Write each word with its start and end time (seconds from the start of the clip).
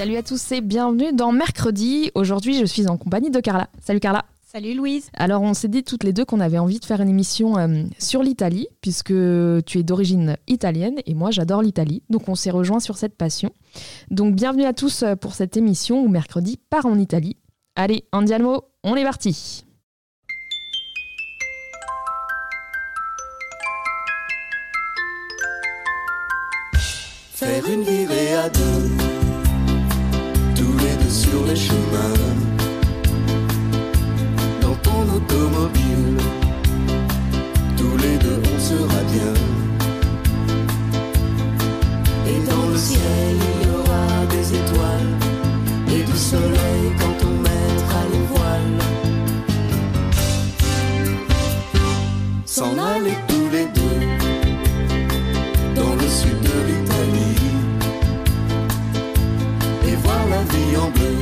Salut 0.00 0.16
à 0.16 0.22
tous 0.22 0.52
et 0.52 0.62
bienvenue 0.62 1.12
dans 1.12 1.30
Mercredi. 1.30 2.10
Aujourd'hui, 2.14 2.58
je 2.58 2.64
suis 2.64 2.88
en 2.88 2.96
compagnie 2.96 3.28
de 3.28 3.38
Carla. 3.38 3.68
Salut 3.82 4.00
Carla. 4.00 4.24
Salut 4.50 4.72
Louise. 4.72 5.10
Alors, 5.12 5.42
on 5.42 5.52
s'est 5.52 5.68
dit 5.68 5.84
toutes 5.84 6.04
les 6.04 6.14
deux 6.14 6.24
qu'on 6.24 6.40
avait 6.40 6.56
envie 6.56 6.80
de 6.80 6.86
faire 6.86 7.02
une 7.02 7.10
émission 7.10 7.58
euh, 7.58 7.82
sur 7.98 8.22
l'Italie, 8.22 8.66
puisque 8.80 9.12
tu 9.66 9.78
es 9.78 9.82
d'origine 9.82 10.38
italienne 10.46 11.00
et 11.04 11.12
moi 11.12 11.30
j'adore 11.30 11.60
l'Italie. 11.60 12.02
Donc, 12.08 12.30
on 12.30 12.34
s'est 12.34 12.50
rejoint 12.50 12.80
sur 12.80 12.96
cette 12.96 13.14
passion. 13.14 13.52
Donc, 14.10 14.34
bienvenue 14.34 14.64
à 14.64 14.72
tous 14.72 15.02
euh, 15.02 15.16
pour 15.16 15.34
cette 15.34 15.58
émission 15.58 16.02
où 16.02 16.08
mercredi 16.08 16.58
part 16.70 16.86
en 16.86 16.98
Italie. 16.98 17.36
Allez, 17.76 18.04
Andiamo, 18.10 18.62
on 18.82 18.96
est 18.96 19.04
parti. 19.04 19.66
Faire 27.34 27.68
une 27.68 27.82
virée 27.82 28.34
à 28.34 28.48
deux, 28.48 28.99
les 31.50 31.56
chemins, 31.56 32.18
dans 34.60 34.76
ton 34.86 35.02
automobile, 35.16 36.16
tous 37.76 37.96
les 37.98 38.16
deux 38.18 38.40
on 38.54 38.58
sera 38.60 39.00
bien. 39.14 39.34
Et 42.28 42.38
dans 42.48 42.66
le 42.70 42.76
ciel 42.76 43.34
il 43.36 43.66
y 43.66 43.70
aura 43.74 44.26
des 44.30 44.46
étoiles 44.60 45.14
et 45.88 46.02
du 46.04 46.16
soleil 46.16 46.84
quand 47.00 47.18
on 47.28 47.34
mettra 47.48 48.00
les 48.12 48.24
voiles. 48.32 48.82
S'en 52.44 52.72
aller 52.78 53.16
tous 53.26 53.48
les 53.50 53.66
deux 53.78 54.02
dans 55.74 55.94
le 55.94 56.08
sud 56.18 56.40
de 56.48 56.56
l'Italie 56.68 57.50
et 59.88 59.96
voir 59.96 60.22
la 60.28 60.42
vie 60.52 60.76
en 60.76 60.90
bleu, 60.90 61.19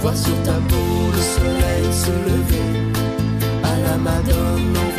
Voir 0.00 0.16
sur 0.16 0.42
ta 0.42 0.54
peau 0.54 1.10
le 1.12 1.20
soleil 1.20 1.92
se 1.92 2.10
lever, 2.10 2.92
à 3.62 3.78
la 3.86 3.98
Madone 3.98 4.89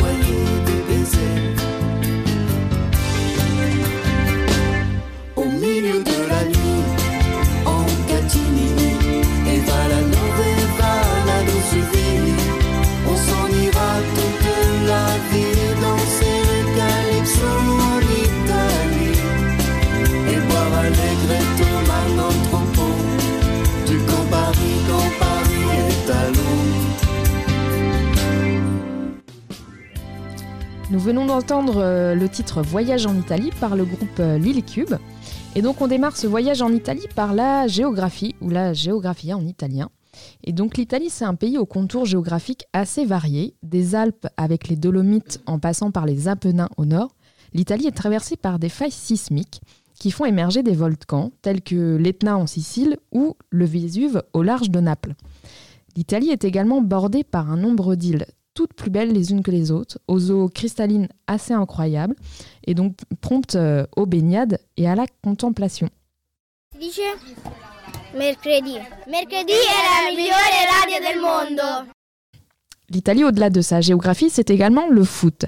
venons 31.02 31.26
d'entendre 31.26 31.78
euh, 31.78 32.14
le 32.14 32.28
titre 32.28 32.62
Voyage 32.62 33.06
en 33.06 33.18
Italie 33.18 33.50
par 33.60 33.74
le 33.74 33.84
groupe 33.84 34.20
euh, 34.20 34.38
Lily 34.38 34.62
Cube. 34.62 34.94
Et 35.56 35.60
donc 35.60 35.80
on 35.80 35.88
démarre 35.88 36.16
ce 36.16 36.28
voyage 36.28 36.62
en 36.62 36.72
Italie 36.72 37.08
par 37.16 37.34
la 37.34 37.66
géographie, 37.66 38.36
ou 38.40 38.50
la 38.50 38.72
géographia 38.72 39.36
en 39.36 39.44
italien. 39.44 39.90
Et 40.44 40.52
donc 40.52 40.76
l'Italie, 40.76 41.10
c'est 41.10 41.24
un 41.24 41.34
pays 41.34 41.58
au 41.58 41.66
contour 41.66 42.06
géographique 42.06 42.66
assez 42.72 43.04
varié, 43.04 43.56
des 43.64 43.96
Alpes 43.96 44.28
avec 44.36 44.68
les 44.68 44.76
Dolomites 44.76 45.40
en 45.46 45.58
passant 45.58 45.90
par 45.90 46.06
les 46.06 46.28
Apennins 46.28 46.68
au 46.76 46.84
nord. 46.84 47.16
L'Italie 47.52 47.88
est 47.88 47.96
traversée 47.96 48.36
par 48.36 48.60
des 48.60 48.68
failles 48.68 48.92
sismiques 48.92 49.60
qui 49.98 50.12
font 50.12 50.24
émerger 50.24 50.62
des 50.62 50.76
volcans 50.76 51.32
tels 51.42 51.62
que 51.62 51.96
l'Etna 51.96 52.38
en 52.38 52.46
Sicile 52.46 52.96
ou 53.10 53.34
le 53.50 53.64
Vésuve 53.64 54.22
au 54.34 54.44
large 54.44 54.70
de 54.70 54.78
Naples. 54.78 55.14
L'Italie 55.96 56.30
est 56.30 56.44
également 56.44 56.80
bordée 56.80 57.24
par 57.24 57.50
un 57.50 57.56
nombre 57.56 57.96
d'îles 57.96 58.26
toutes 58.54 58.74
plus 58.74 58.90
belles 58.90 59.12
les 59.12 59.32
unes 59.32 59.42
que 59.42 59.50
les 59.50 59.70
autres, 59.70 59.98
aux 60.08 60.30
eaux 60.30 60.48
cristallines 60.48 61.08
assez 61.26 61.52
incroyables, 61.52 62.14
et 62.64 62.74
donc 62.74 62.96
promptes 63.20 63.56
euh, 63.56 63.86
aux 63.96 64.06
baignades 64.06 64.58
et 64.76 64.88
à 64.88 64.94
la 64.94 65.06
contemplation. 65.22 65.88
Mercredi. 68.14 68.76
Mercredi 69.08 69.52
è 69.52 70.04
la 70.04 70.10
migliore 70.10 70.66
radio 70.68 70.98
del 71.00 71.20
mondo. 71.20 71.90
L'Italie, 72.90 73.24
au-delà 73.24 73.48
de 73.48 73.62
sa 73.62 73.80
géographie, 73.80 74.28
c'est 74.28 74.50
également 74.50 74.86
le 74.88 75.02
foot. 75.02 75.46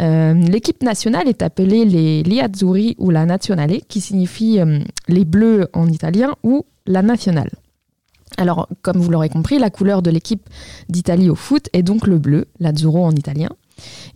Euh, 0.00 0.34
L'équipe 0.34 0.84
nationale 0.84 1.26
est 1.26 1.42
appelée 1.42 1.84
les 1.84 2.22
Li 2.22 2.40
Azzurri 2.40 2.94
ou 2.98 3.10
la 3.10 3.26
Nazionale, 3.26 3.80
qui 3.88 4.00
signifie 4.00 4.60
euh, 4.60 4.78
les 5.08 5.24
bleus 5.24 5.68
en 5.72 5.88
italien 5.88 6.36
ou 6.44 6.64
la 6.86 7.02
nationale. 7.02 7.50
Alors, 8.38 8.68
comme 8.82 8.98
vous 8.98 9.10
l'aurez 9.10 9.28
compris, 9.28 9.58
la 9.58 9.70
couleur 9.70 10.02
de 10.02 10.10
l'équipe 10.10 10.48
d'Italie 10.88 11.30
au 11.30 11.34
foot 11.34 11.68
est 11.72 11.82
donc 11.82 12.06
le 12.06 12.18
bleu, 12.18 12.46
l'azzurro 12.60 13.04
en 13.04 13.12
italien, 13.12 13.50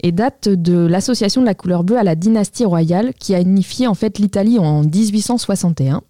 et 0.02 0.12
date 0.12 0.48
de 0.48 0.86
l'association 0.86 1.40
de 1.40 1.46
la 1.46 1.54
couleur 1.54 1.84
bleue 1.84 1.98
à 1.98 2.04
la 2.04 2.14
dynastie 2.14 2.64
royale 2.64 3.14
qui 3.14 3.34
a 3.34 3.40
unifié 3.40 3.86
en 3.86 3.94
fait 3.94 4.18
l'Italie 4.18 4.58
en 4.58 4.82
1861. 4.82 6.02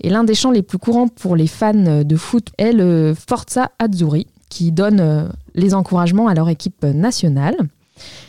Et 0.00 0.10
l'un 0.10 0.24
des 0.24 0.34
chants 0.34 0.50
les 0.50 0.62
plus 0.62 0.78
courants 0.78 1.08
pour 1.08 1.36
les 1.36 1.46
fans 1.46 2.02
de 2.04 2.16
foot 2.16 2.48
est 2.58 2.72
le 2.72 3.14
Forza 3.14 3.70
Azzurri, 3.78 4.26
qui 4.48 4.72
donne 4.72 5.00
euh, 5.00 5.28
les 5.54 5.74
encouragements 5.74 6.28
à 6.28 6.34
leur 6.34 6.48
équipe 6.48 6.84
nationale. 6.84 7.56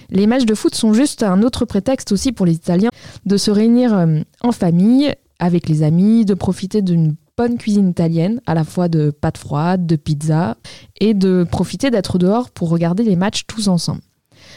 Les 0.09 0.27
matchs 0.27 0.45
de 0.45 0.55
foot 0.55 0.73
sont 0.73 0.93
juste 0.93 1.23
un 1.23 1.41
autre 1.43 1.65
prétexte 1.65 2.11
aussi 2.11 2.31
pour 2.31 2.45
les 2.45 2.53
Italiens 2.53 2.89
de 3.25 3.37
se 3.37 3.51
réunir 3.51 3.93
euh, 3.93 4.19
en 4.41 4.51
famille, 4.51 5.13
avec 5.39 5.69
les 5.69 5.83
amis, 5.83 6.25
de 6.25 6.33
profiter 6.33 6.81
d'une 6.81 7.15
bonne 7.37 7.57
cuisine 7.57 7.89
italienne, 7.89 8.41
à 8.47 8.55
la 8.55 8.63
fois 8.63 8.87
de 8.87 9.11
pâtes 9.11 9.37
froides, 9.37 9.85
de 9.85 9.95
pizza, 9.95 10.57
et 10.99 11.13
de 11.13 11.45
profiter 11.49 11.91
d'être 11.91 12.17
dehors 12.17 12.49
pour 12.49 12.69
regarder 12.69 13.03
les 13.03 13.15
matchs 13.15 13.45
tous 13.45 13.67
ensemble. 13.67 14.01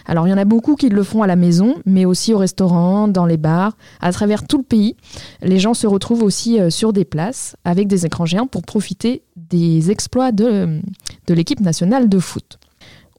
Alors 0.07 0.27
il 0.27 0.31
y 0.31 0.33
en 0.33 0.39
a 0.39 0.45
beaucoup 0.45 0.77
qui 0.77 0.89
le 0.89 1.03
font 1.03 1.23
à 1.23 1.27
la 1.27 1.37
maison, 1.37 1.77
mais 1.85 2.05
aussi 2.07 2.33
au 2.33 2.39
restaurant, 2.39 3.07
dans 3.07 3.27
les 3.27 3.37
bars, 3.37 3.77
à 4.01 4.13
travers 4.13 4.47
tout 4.47 4.59
le 4.59 4.65
pays. 4.65 4.97
Les 5.43 5.59
gens 5.59 5.75
se 5.75 5.87
retrouvent 5.87 6.23
aussi 6.23 6.59
euh, 6.59 6.71
sur 6.71 6.93
des 6.93 7.05
places 7.05 7.55
avec 7.65 7.87
des 7.87 8.07
écrans 8.07 8.27
géants 8.27 8.47
pour 8.47 8.63
profiter 8.63 9.23
des 9.37 9.91
exploits 9.91 10.33
de, 10.33 10.81
de 11.27 11.35
l'équipe 11.35 11.61
nationale 11.61 12.09
de 12.09 12.19
foot. 12.19 12.59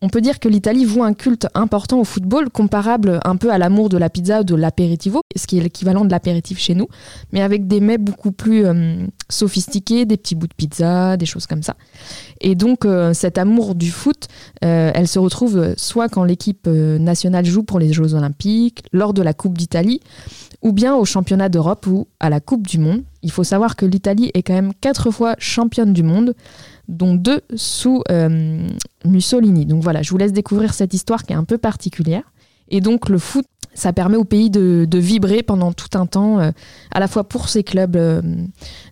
On 0.03 0.09
peut 0.09 0.21
dire 0.21 0.39
que 0.39 0.50
l'Italie 0.50 0.83
voue 0.83 1.03
un 1.03 1.13
culte 1.13 1.48
important 1.53 2.00
au 2.00 2.03
football, 2.03 2.50
comparable 2.50 3.19
un 3.24 3.36
peu 3.36 3.51
à 3.51 3.59
l'amour 3.59 3.88
de 3.88 3.98
la 3.98 4.09
pizza 4.09 4.42
ou 4.42 4.44
de 4.44 4.56
l'apéritivo, 4.56 5.21
ce 5.36 5.45
qui 5.45 5.59
est 5.59 5.62
l'équivalent 5.62 6.06
de 6.06 6.09
l'apéritif 6.09 6.57
chez 6.57 6.74
nous, 6.74 6.88
mais 7.31 7.42
avec 7.42 7.68
des 7.68 7.80
mets 7.80 8.00
beaucoup 8.00 8.31
plus 8.31 8.65
euh, 8.65 9.06
sophistiqués, 9.30 10.06
des 10.06 10.18
petits 10.18 10.33
bouts 10.33 10.48
de 10.48 10.56
pizza, 10.56 11.18
des 11.18 11.27
choses 11.27 11.45
comme 11.45 11.62
ça. 11.62 11.75
Et 12.39 12.56
donc 12.56 12.83
euh, 12.83 13.13
cet 13.13 13.38
amour 13.38 13.75
du 13.75 13.92
foot, 13.92 14.27
euh, 14.65 14.92
elle 14.95 15.07
se 15.07 15.19
retrouve 15.19 15.75
soit 15.77 16.09
quand 16.09 16.24
l'équipe 16.24 16.68
nationale 16.68 17.45
joue 17.45 17.62
pour 17.62 17.77
les 17.77 17.94
Jeux 17.94 18.15
olympiques, 18.15 18.83
lors 18.92 19.13
de 19.13 19.21
la 19.21 19.36
Coupe 19.36 19.56
d'Italie, 19.56 20.00
ou 20.63 20.71
bien 20.71 20.95
au 20.95 21.06
championnat 21.06 21.50
d'Europe 21.50 21.86
ou 21.86 22.07
à 22.19 22.31
la 22.31 22.39
Coupe 22.39 22.65
du 22.65 22.80
Monde. 22.80 23.03
Il 23.21 23.30
faut 23.30 23.44
savoir 23.44 23.75
que 23.75 23.86
l'Italie 23.86 24.31
est 24.33 24.42
quand 24.42 24.53
même 24.53 24.74
quatre 24.81 25.12
fois 25.12 25.36
championne 25.38 25.94
du 25.94 26.01
monde 26.01 26.33
dont 26.91 27.15
deux 27.15 27.41
sous 27.55 28.03
euh, 28.11 28.67
Mussolini. 29.05 29.65
Donc 29.65 29.81
voilà, 29.81 30.01
je 30.01 30.11
vous 30.11 30.17
laisse 30.17 30.33
découvrir 30.33 30.73
cette 30.73 30.93
histoire 30.93 31.23
qui 31.23 31.33
est 31.33 31.35
un 31.35 31.43
peu 31.43 31.57
particulière. 31.57 32.23
Et 32.67 32.81
donc 32.81 33.09
le 33.09 33.17
foot, 33.17 33.45
ça 33.73 33.93
permet 33.93 34.17
au 34.17 34.25
pays 34.25 34.49
de, 34.49 34.88
vibrer 34.93 35.41
pendant 35.43 35.71
tout 35.71 35.97
un 35.97 36.05
temps, 36.05 36.39
euh, 36.39 36.51
à 36.91 36.99
la 36.99 37.07
fois 37.07 37.23
pour 37.23 37.49
ses 37.49 37.63
clubs 37.63 37.95
euh, 37.95 38.21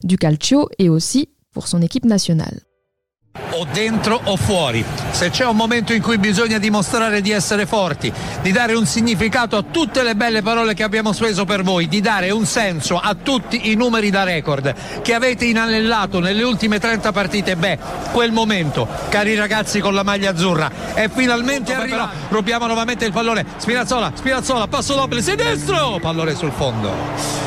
du 0.03 0.17
calcio 0.17 0.69
et 0.79 0.89
aussi 0.89 1.29
pour 1.53 1.67
son 1.67 1.81
équipe 1.81 2.05
nationale. 2.05 2.61
O 3.51 3.67
dentro 3.71 4.19
o 4.23 4.35
fuori. 4.35 4.83
Se 5.11 5.29
c'è 5.29 5.45
un 5.45 5.55
momento 5.55 5.93
in 5.93 6.01
cui 6.01 6.17
bisogna 6.17 6.57
dimostrare 6.57 7.21
di 7.21 7.31
essere 7.31 7.65
forti, 7.65 8.11
di 8.41 8.51
dare 8.51 8.73
un 8.73 8.85
significato 8.85 9.57
a 9.57 9.63
tutte 9.63 10.03
le 10.03 10.15
belle 10.15 10.41
parole 10.41 10.73
che 10.73 10.83
abbiamo 10.83 11.13
speso 11.13 11.45
per 11.45 11.63
voi, 11.63 11.87
di 11.87 12.01
dare 12.01 12.31
un 12.31 12.45
senso 12.45 12.97
a 12.97 13.15
tutti 13.15 13.71
i 13.71 13.75
numeri 13.75 14.09
da 14.09 14.23
record 14.23 14.73
che 15.01 15.13
avete 15.13 15.45
inanellato 15.45 16.19
nelle 16.19 16.43
ultime 16.43 16.79
30 16.79 17.11
partite, 17.11 17.55
beh, 17.55 17.77
quel 18.11 18.31
momento, 18.31 18.87
cari 19.09 19.35
ragazzi 19.35 19.79
con 19.79 19.93
la 19.93 20.03
maglia 20.03 20.31
azzurra, 20.31 20.71
è 20.93 21.09
finalmente 21.09 21.73
arrivato. 21.73 22.17
Rubiamo 22.29 22.65
nuovamente 22.65 23.05
il 23.05 23.11
pallone. 23.11 23.45
Spinazzola, 23.57 24.11
Spinazzola, 24.13 24.67
passo 24.67 24.93
doppio, 24.93 25.21
sinistro, 25.21 25.99
pallone 26.01 26.35
sul 26.35 26.51
fondo. 26.51 27.39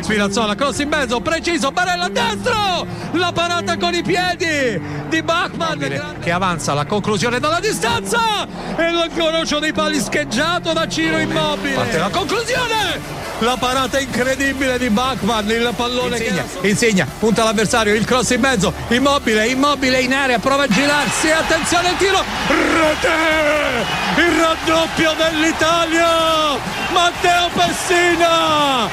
Spinazzola, 0.00 0.54
cross 0.54 0.78
in 0.80 0.88
mezzo, 0.88 1.20
preciso, 1.20 1.70
Barella 1.70 2.08
destro, 2.08 2.86
la 3.12 3.32
parata 3.32 3.76
con 3.76 3.94
i 3.94 4.02
piedi 4.02 4.80
di 5.08 5.19
Bachmann 5.22 5.82
che 6.20 6.30
avanza 6.30 6.74
la 6.74 6.84
conclusione 6.84 7.40
dalla 7.40 7.60
distanza 7.60 8.46
e 8.76 8.90
l'incrocio 8.90 9.58
dei 9.58 9.72
pali 9.72 10.00
scheggiato 10.00 10.72
da 10.72 10.86
Ciro 10.88 11.18
Immobile. 11.18 11.74
Parte 11.74 11.98
la 11.98 12.08
conclusione! 12.08 13.18
La 13.40 13.56
parata 13.58 13.98
incredibile 13.98 14.78
di 14.78 14.90
Bachmann, 14.90 15.48
il 15.48 15.72
pallone 15.74 16.18
insegna, 16.18 16.44
che 16.60 16.68
insegna, 16.68 17.06
punta 17.18 17.42
l'avversario, 17.42 17.94
il 17.94 18.04
cross 18.04 18.30
in 18.30 18.40
mezzo, 18.40 18.72
immobile, 18.88 19.46
immobile 19.46 20.00
in 20.00 20.12
area, 20.12 20.38
prova 20.38 20.64
a 20.64 20.68
girarsi, 20.68 21.30
attenzione 21.30 21.88
al 21.88 21.96
tiro, 21.96 22.22
rete! 22.48 23.08
Il 24.16 24.40
raddoppio 24.40 25.14
dell'Italia! 25.14 26.79
Matteo 26.94 27.48
Pessina 27.54 28.88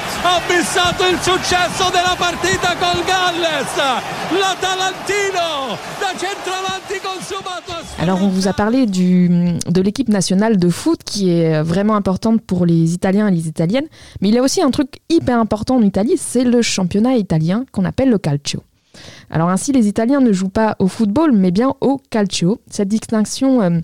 Galles, 3.06 3.78
l'Atalantino 4.32 5.76
centravanti 6.18 6.98
consumato. 7.00 7.72
Alors 8.00 8.22
on 8.22 8.28
vous 8.28 8.48
a 8.48 8.52
parlé 8.52 8.86
du, 8.86 9.28
de 9.28 9.80
l'équipe 9.80 10.08
nationale 10.08 10.56
de 10.56 10.68
foot 10.68 11.00
qui 11.04 11.30
est 11.30 11.62
vraiment 11.62 11.94
importante 11.94 12.42
pour 12.42 12.66
les 12.66 12.92
Italiens 12.92 13.28
et 13.28 13.30
les 13.30 13.48
Italiennes, 13.48 13.86
mais 14.20 14.28
il 14.28 14.34
y 14.34 14.38
a 14.38 14.42
aussi 14.42 14.60
un 14.62 14.70
truc 14.70 14.98
hyper 15.08 15.38
important 15.38 15.76
en 15.76 15.82
Italie, 15.82 16.16
c'est 16.16 16.44
le 16.44 16.62
championnat 16.62 17.14
italien 17.16 17.64
qu'on 17.72 17.84
appelle 17.84 18.10
le 18.10 18.18
calcio. 18.18 18.62
Alors 19.30 19.48
ainsi, 19.48 19.72
les 19.72 19.86
Italiens 19.86 20.20
ne 20.20 20.32
jouent 20.32 20.48
pas 20.48 20.74
au 20.78 20.88
football, 20.88 21.32
mais 21.32 21.50
bien 21.50 21.74
au 21.80 22.00
calcio. 22.10 22.60
Cette 22.70 22.88
distinction 22.88 23.62
euh, 23.62 23.80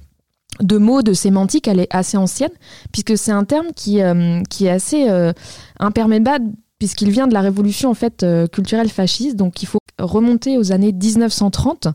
de 0.60 0.78
mots, 0.78 1.02
de 1.02 1.12
sémantique, 1.12 1.68
elle 1.68 1.80
est 1.80 1.94
assez 1.94 2.16
ancienne, 2.16 2.52
puisque 2.92 3.18
c'est 3.18 3.32
un 3.32 3.44
terme 3.44 3.68
qui, 3.74 4.02
euh, 4.02 4.42
qui 4.48 4.66
est 4.66 4.70
assez 4.70 5.08
euh, 5.08 5.32
imperméable, 5.78 6.46
puisqu'il 6.84 7.10
vient 7.10 7.26
de 7.26 7.32
la 7.32 7.40
révolution 7.40 7.88
en 7.88 7.94
fait 7.94 8.26
culturelle 8.52 8.90
fasciste. 8.90 9.36
Donc 9.36 9.62
il 9.62 9.66
faut 9.66 9.78
remonter 9.98 10.58
aux 10.58 10.72
années 10.72 10.92
1930, 10.92 11.88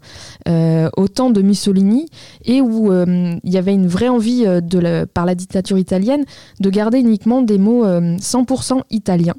euh, 0.47 0.89
au 0.95 1.07
temps 1.07 1.29
de 1.29 1.41
Mussolini, 1.41 2.07
et 2.45 2.61
où 2.61 2.91
euh, 2.91 3.35
il 3.43 3.53
y 3.53 3.57
avait 3.57 3.73
une 3.73 3.87
vraie 3.87 4.07
envie 4.07 4.45
euh, 4.45 4.61
de 4.61 5.05
par 5.05 5.25
la 5.25 5.35
dictature 5.35 5.77
italienne 5.77 6.23
de 6.59 6.69
garder 6.69 6.99
uniquement 6.99 7.41
des 7.41 7.57
mots 7.57 7.85
100% 7.85 8.81
italiens, 8.89 9.35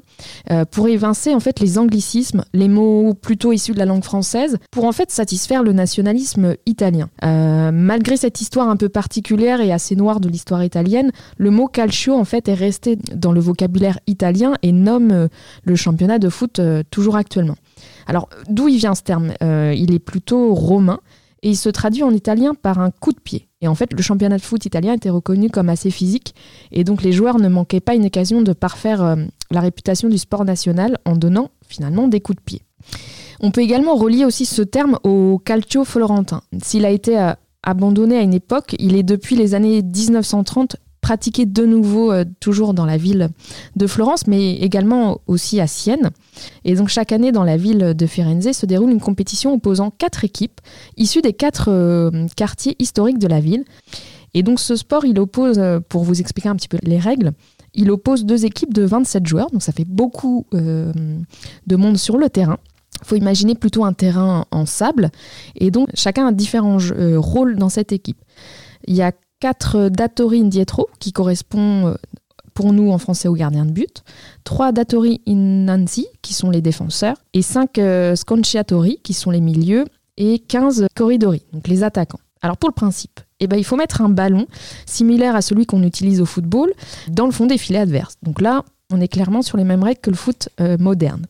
pour 0.71 0.87
évincer 0.87 1.33
en 1.33 1.39
fait 1.39 1.59
les 1.59 1.77
anglicismes, 1.77 2.43
les 2.53 2.67
mots 2.67 3.13
plutôt 3.13 3.51
issus 3.51 3.73
de 3.73 3.79
la 3.79 3.85
langue 3.85 4.03
française, 4.03 4.57
pour 4.71 4.85
en 4.85 4.91
fait 4.91 5.09
satisfaire 5.09 5.63
le 5.63 5.73
nationalisme 5.73 6.55
italien. 6.65 7.09
malgré 7.21 8.17
cette 8.17 8.41
histoire 8.41 8.69
un 8.69 8.77
peu 8.77 8.89
particulière 8.89 9.61
et 9.61 9.71
assez 9.71 9.95
noire 9.95 10.19
de 10.19 10.29
l'histoire 10.29 10.63
italienne, 10.63 11.11
le 11.37 11.49
mot 11.49 11.67
calcio 11.67 12.13
en 12.13 12.25
fait 12.25 12.47
est 12.47 12.53
resté 12.53 12.97
dans 13.15 13.31
le 13.31 13.39
vocabulaire 13.39 13.99
italien 14.07 14.53
et 14.61 14.71
nomme 14.71 15.27
le 15.63 15.75
championnat 15.75 16.19
de 16.19 16.29
foot 16.29 16.61
toujours 16.89 17.15
actuellement. 17.15 17.55
Alors, 18.07 18.29
d'où 18.49 18.67
il 18.67 18.77
vient 18.77 18.95
ce 18.95 19.03
terme? 19.03 19.33
Euh, 19.41 19.73
Il 19.75 19.93
est 19.93 19.99
plutôt 19.99 20.53
romain 20.53 20.99
et 21.43 21.49
il 21.49 21.55
se 21.55 21.69
traduit 21.69 22.03
en 22.03 22.11
italien 22.11 22.53
par 22.53 22.79
un 22.79 22.91
coup 22.91 23.11
de 23.13 23.19
pied. 23.19 23.47
Et 23.61 23.67
en 23.67 23.75
fait, 23.75 23.93
le 23.93 24.01
championnat 24.01 24.37
de 24.37 24.41
foot 24.41 24.65
italien 24.65 24.93
était 24.93 25.09
reconnu 25.09 25.49
comme 25.49 25.69
assez 25.69 25.91
physique 25.91 26.35
et 26.71 26.83
donc 26.83 27.03
les 27.03 27.11
joueurs 27.11 27.39
ne 27.39 27.47
manquaient 27.47 27.79
pas 27.79 27.95
une 27.95 28.05
occasion 28.05 28.41
de 28.41 28.53
parfaire 28.53 29.03
euh, 29.03 29.15
la 29.49 29.61
réputation 29.61 30.09
du 30.09 30.17
sport 30.17 30.45
national 30.45 30.97
en 31.05 31.15
donnant 31.15 31.49
finalement 31.67 32.07
des 32.07 32.21
coups 32.21 32.37
de 32.37 32.43
pied. 32.43 32.61
On 33.39 33.51
peut 33.51 33.61
également 33.61 33.95
relier 33.95 34.25
aussi 34.25 34.45
ce 34.45 34.61
terme 34.61 34.99
au 35.03 35.39
calcio 35.43 35.83
florentin. 35.83 36.41
S'il 36.61 36.85
a 36.85 36.89
été 36.89 37.19
euh, 37.19 37.33
abandonné 37.63 38.17
à 38.17 38.21
une 38.21 38.33
époque, 38.33 38.75
il 38.79 38.95
est 38.95 39.03
depuis 39.03 39.35
les 39.35 39.55
années 39.55 39.81
1930 39.81 40.77
pratiqué 41.11 41.45
de 41.45 41.65
nouveau 41.65 42.13
euh, 42.13 42.23
toujours 42.39 42.73
dans 42.73 42.85
la 42.85 42.95
ville 42.95 43.31
de 43.75 43.85
Florence, 43.85 44.27
mais 44.27 44.53
également 44.55 45.19
aussi 45.27 45.59
à 45.59 45.67
Sienne. 45.67 46.11
Et 46.63 46.73
donc 46.75 46.87
chaque 46.87 47.11
année 47.11 47.33
dans 47.33 47.43
la 47.43 47.57
ville 47.57 47.93
de 47.93 48.05
Firenze 48.05 48.49
se 48.53 48.65
déroule 48.65 48.91
une 48.91 49.01
compétition 49.01 49.53
opposant 49.53 49.91
quatre 49.91 50.23
équipes 50.23 50.61
issues 50.95 51.21
des 51.21 51.33
quatre 51.33 51.65
euh, 51.67 52.27
quartiers 52.37 52.77
historiques 52.79 53.19
de 53.19 53.27
la 53.27 53.41
ville. 53.41 53.65
Et 54.33 54.41
donc 54.41 54.61
ce 54.61 54.77
sport, 54.77 55.03
il 55.03 55.19
oppose, 55.19 55.59
euh, 55.59 55.81
pour 55.81 56.05
vous 56.05 56.21
expliquer 56.21 56.47
un 56.47 56.55
petit 56.55 56.69
peu 56.69 56.77
les 56.81 56.97
règles, 56.97 57.33
il 57.73 57.91
oppose 57.91 58.23
deux 58.23 58.45
équipes 58.45 58.73
de 58.73 58.83
27 58.83 59.27
joueurs, 59.27 59.51
donc 59.51 59.63
ça 59.63 59.73
fait 59.73 59.87
beaucoup 59.87 60.45
de 60.53 61.75
monde 61.75 61.97
sur 61.97 62.17
le 62.17 62.29
terrain. 62.29 62.57
Il 63.01 63.07
faut 63.07 63.15
imaginer 63.15 63.55
plutôt 63.55 63.83
un 63.83 63.93
terrain 63.93 64.45
en 64.51 64.65
sable, 64.65 65.09
et 65.55 65.71
donc 65.71 65.89
chacun 65.93 66.27
a 66.27 66.31
différents 66.31 66.79
rôles 67.17 67.57
dans 67.57 67.69
cette 67.69 67.91
équipe. 67.91 68.17
Il 68.87 68.95
y 68.95 69.01
a 69.01 69.13
quatre 69.41 69.89
datori 69.89 70.39
indietro, 70.39 70.87
qui 70.99 71.11
correspond 71.11 71.87
euh, 71.87 71.95
pour 72.53 72.71
nous 72.71 72.91
en 72.91 72.97
français 72.97 73.27
aux 73.27 73.33
gardiens 73.33 73.65
de 73.65 73.71
but, 73.71 74.03
trois 74.45 74.71
datori 74.71 75.21
innanzi, 75.25 76.07
qui 76.21 76.33
sont 76.33 76.49
les 76.49 76.61
défenseurs, 76.61 77.17
et 77.33 77.41
cinq 77.41 77.77
euh, 77.77 78.15
sconciatori, 78.15 78.99
qui 79.03 79.13
sont 79.13 79.31
les 79.31 79.41
milieux, 79.41 79.83
et 80.17 80.39
15 80.39 80.87
corridori, 80.95 81.41
donc 81.51 81.67
les 81.67 81.83
attaquants. 81.83 82.19
Alors 82.41 82.57
pour 82.57 82.69
le 82.69 82.73
principe, 82.73 83.19
eh 83.39 83.47
ben, 83.47 83.57
il 83.57 83.63
faut 83.63 83.75
mettre 83.75 84.01
un 84.01 84.09
ballon 84.09 84.45
similaire 84.85 85.35
à 85.35 85.41
celui 85.41 85.65
qu'on 85.65 85.83
utilise 85.83 86.21
au 86.21 86.25
football 86.25 86.71
dans 87.09 87.25
le 87.25 87.31
fond 87.31 87.45
des 87.45 87.57
filets 87.57 87.79
adverses. 87.79 88.15
Donc 88.23 88.41
là, 88.41 88.63
on 88.91 88.99
est 88.99 89.07
clairement 89.07 89.41
sur 89.41 89.57
les 89.57 89.63
mêmes 89.63 89.83
règles 89.83 90.01
que 90.01 90.09
le 90.09 90.15
foot 90.15 90.49
euh, 90.59 90.77
moderne. 90.77 91.25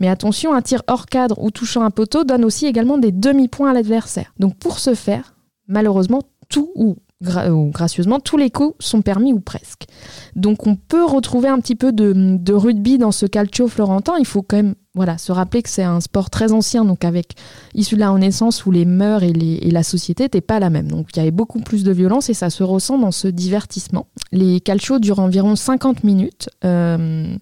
Mais 0.00 0.08
attention, 0.08 0.52
un 0.54 0.62
tir 0.62 0.82
hors 0.86 1.06
cadre 1.06 1.42
ou 1.42 1.50
touchant 1.50 1.82
un 1.82 1.90
poteau 1.90 2.24
donne 2.24 2.44
aussi 2.44 2.66
également 2.66 2.98
des 2.98 3.12
demi-points 3.12 3.70
à 3.70 3.74
l'adversaire. 3.74 4.32
Donc 4.38 4.56
pour 4.56 4.78
ce 4.78 4.94
faire, 4.94 5.34
malheureusement, 5.68 6.22
tout 6.48 6.70
ou 6.74 6.96
gracieusement, 7.22 8.20
tous 8.20 8.36
les 8.36 8.50
coups 8.50 8.74
sont 8.78 9.02
permis 9.02 9.32
ou 9.32 9.40
presque. 9.40 9.86
Donc 10.34 10.66
on 10.66 10.76
peut 10.76 11.04
retrouver 11.04 11.48
un 11.48 11.58
petit 11.60 11.74
peu 11.74 11.92
de, 11.92 12.52
rugby 12.52 12.98
dans 12.98 13.12
ce 13.12 13.26
calcio 13.26 13.68
florentin. 13.68 14.14
Il 14.18 14.26
faut 14.26 14.42
quand 14.42 14.56
même 14.56 14.74
voilà, 14.94 15.18
se 15.18 15.30
rappeler 15.30 15.62
que 15.62 15.68
c'est 15.68 15.82
un 15.82 16.00
sport 16.00 16.30
très 16.30 16.52
ancien, 16.52 16.84
donc 16.84 17.04
avec 17.04 17.34
issu 17.74 17.96
de 17.96 18.00
la 18.00 18.10
Renaissance 18.10 18.64
où 18.64 18.70
les 18.70 18.86
mœurs 18.86 19.22
et, 19.22 19.32
la 19.32 19.82
société 19.82 20.24
n'étaient 20.24 20.40
pas 20.40 20.58
la 20.58 20.70
même. 20.70 20.90
Donc 20.90 21.08
il 21.12 21.18
y 21.18 21.20
avait 21.20 21.30
beaucoup 21.30 21.60
plus 21.60 21.84
de 21.84 21.92
violence 21.92 22.30
et 22.30 22.34
ça 22.34 22.48
se 22.48 22.62
ressent 22.62 22.98
dans 22.98 23.10
ce 23.10 23.28
divertissement. 23.28 24.06
Les 24.32 24.60
calcios 24.60 24.98
durent 24.98 25.20
environ 25.20 25.54
50 25.54 26.04
minutes 26.04 26.48
euh, 26.64 27.36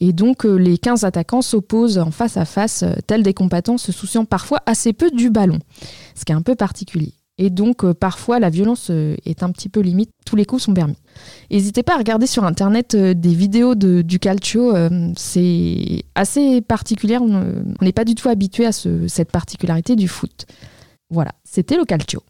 et 0.00 0.12
donc 0.12 0.44
euh, 0.44 0.56
les 0.56 0.76
15 0.76 1.04
attaquants 1.04 1.42
s'opposent 1.42 1.98
en 1.98 2.10
face 2.10 2.36
à 2.36 2.44
face, 2.44 2.82
euh, 2.82 2.94
tels 3.06 3.22
des 3.22 3.34
combattants 3.34 3.78
se 3.78 3.90
souciant 3.92 4.26
parfois 4.26 4.60
assez 4.66 4.92
peu 4.92 5.10
du 5.10 5.30
ballon, 5.30 5.58
ce 6.14 6.24
qui 6.24 6.32
est 6.32 6.36
un 6.36 6.42
peu 6.42 6.56
particulier. 6.56 7.14
Et 7.38 7.50
donc, 7.50 7.84
euh, 7.84 7.94
parfois, 7.94 8.40
la 8.40 8.50
violence 8.50 8.90
euh, 8.90 9.14
est 9.24 9.44
un 9.44 9.50
petit 9.52 9.68
peu 9.68 9.80
limite. 9.80 10.10
Tous 10.26 10.34
les 10.34 10.44
coups 10.44 10.62
sont 10.64 10.74
permis. 10.74 10.98
N'hésitez 11.50 11.84
pas 11.84 11.94
à 11.94 11.98
regarder 11.98 12.26
sur 12.26 12.44
Internet 12.44 12.94
euh, 12.94 13.14
des 13.14 13.32
vidéos 13.32 13.76
de, 13.76 14.02
du 14.02 14.18
calcio. 14.18 14.74
c'est 15.16 16.02
assez 16.16 16.60
particulier. 16.60 17.16
On 17.18 17.64
n'est 17.80 17.92
pas 17.92 18.04
du 18.04 18.16
tout 18.16 18.28
habitué 18.28 18.66
à 18.66 18.72
ce, 18.72 19.06
cette 19.06 19.30
particularité 19.30 19.94
du 19.94 20.08
foot. 20.08 20.46
Voilà, 21.10 21.32
c'était 21.44 21.76
le 21.76 21.84
calcio. 21.84 22.22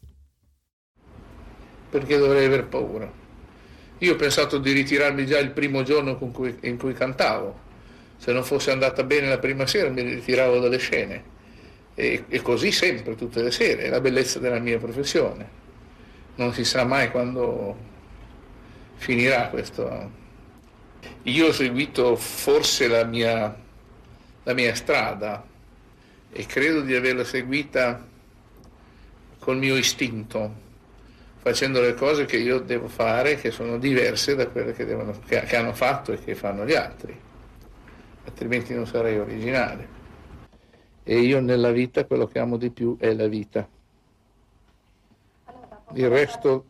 Perché 1.91 2.19
dovrei 2.19 2.45
aver 2.45 2.65
paura? 2.69 3.11
Io 4.00 4.12
ho 4.12 4.17
pensato 4.17 4.59
di 4.59 4.73
ritirarmi 4.73 5.27
già 5.27 5.38
il 5.38 5.50
primo 5.50 5.83
giorno 5.83 6.19
cui, 6.19 6.55
in 6.65 6.77
cui 6.77 6.93
cantavo. 6.93 7.67
Se 8.19 8.31
non 8.33 8.45
fosse 8.45 8.71
andata 8.71 9.03
bene 9.03 9.29
la 9.29 9.38
prima 9.38 9.67
sera 9.67 9.88
mi 9.88 10.03
ritiravo 10.03 10.61
dalle 10.61 10.79
scene. 10.79 11.38
E, 12.00 12.26
e 12.28 12.43
così 12.43 12.71
sempre, 12.71 13.17
tutte 13.17 13.43
le 13.43 13.50
sere, 13.50 13.83
è 13.83 13.88
la 13.88 14.00
bellezza 14.00 14.38
della 14.38 14.61
mia 14.61 14.78
professione. 14.78 15.57
non 16.37 16.52
si 16.52 16.64
sa 16.64 16.85
mai 16.85 17.11
quando 17.11 17.76
finirà 18.95 19.49
questo. 19.49 20.09
Io 21.25 21.47
ho 21.49 21.52
seguito 21.52 22.14
forse 22.14 22.87
la 22.87 23.02
mia, 23.02 23.52
la 24.45 24.55
mia 24.55 24.76
strada 24.76 25.45
e 26.31 26.47
credo 26.47 26.83
di 26.83 26.95
averla 26.95 27.25
seguita 27.25 28.07
col 29.40 29.57
mio 29.57 29.75
istinto, 29.75 30.55
facendo 31.38 31.81
le 31.81 31.95
cose 31.95 32.26
che 32.26 32.37
io 32.37 32.61
devo 32.61 32.87
fare 32.87 33.40
che 33.40 33.50
sono 33.50 33.76
diverse 33.76 34.37
da 34.37 34.47
quelle 34.47 34.73
che, 34.73 34.85
devono, 34.85 35.19
che, 35.26 35.40
che 35.40 35.57
hanno 35.57 35.73
fatto 35.73 36.12
e 36.12 36.23
che 36.23 36.37
fanno 36.37 36.64
gli 36.64 36.75
altri, 36.75 37.19
altrimenti 38.25 38.73
non 38.73 38.87
sarei 38.87 39.19
originale. 39.19 39.97
E 41.11 41.21
io 41.21 41.41
nella 41.41 41.71
vita 41.71 42.05
quello 42.05 42.27
che 42.27 42.38
amo 42.38 42.59
di 42.59 42.69
più 42.69 42.99
è 42.99 43.15
la 43.15 43.29
vita. 43.29 43.67
Il 45.95 46.07
resto 46.11 46.65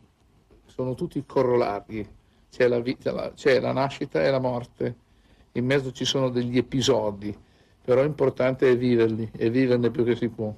sono 0.65 0.95
tutti 0.95 1.21
corollari, 1.25 2.07
c'è 2.49 2.69
la, 2.69 2.79
vita, 2.79 3.11
la- 3.11 3.33
c'è 3.33 3.59
la 3.59 3.73
nascita 3.73 4.23
e 4.23 4.31
la 4.31 4.39
morte, 4.39 4.95
in 5.51 5.65
mezzo 5.65 5.91
ci 5.91 6.05
sono 6.05 6.29
degli 6.29 6.57
episodi, 6.57 7.37
però 7.83 8.01
l'importante 8.01 8.71
è 8.71 8.77
viverli 8.77 9.29
e 9.35 9.49
viverne 9.49 9.91
più 9.91 10.05
che 10.05 10.15
si 10.15 10.29
può. 10.29 10.53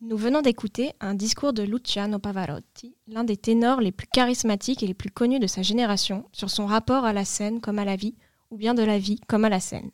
Nous 0.00 0.20
venons 0.20 0.42
d'écouter 0.42 0.92
un 1.00 1.14
discours 1.14 1.52
de 1.52 1.66
Luciano 1.66 2.18
Pavarotti, 2.18 2.96
l'un 3.06 3.22
des 3.22 3.36
ténors 3.36 3.80
les 3.80 3.92
plus 3.92 4.08
charismatiques 4.12 4.82
et 4.82 4.88
les 4.88 4.94
plus 4.94 5.12
connus 5.12 5.38
de 5.38 5.46
sa 5.46 5.62
génération, 5.62 6.24
sur 6.32 6.50
son 6.50 6.66
rapport 6.66 7.04
à 7.04 7.12
la 7.12 7.24
scène 7.24 7.60
comme 7.60 7.78
à 7.78 7.84
la 7.84 7.94
vie, 7.94 8.16
ou 8.50 8.56
bien 8.56 8.74
de 8.74 8.82
la 8.82 8.98
vie 8.98 9.20
comme 9.28 9.44
à 9.44 9.48
la 9.48 9.60
scène. 9.60 9.92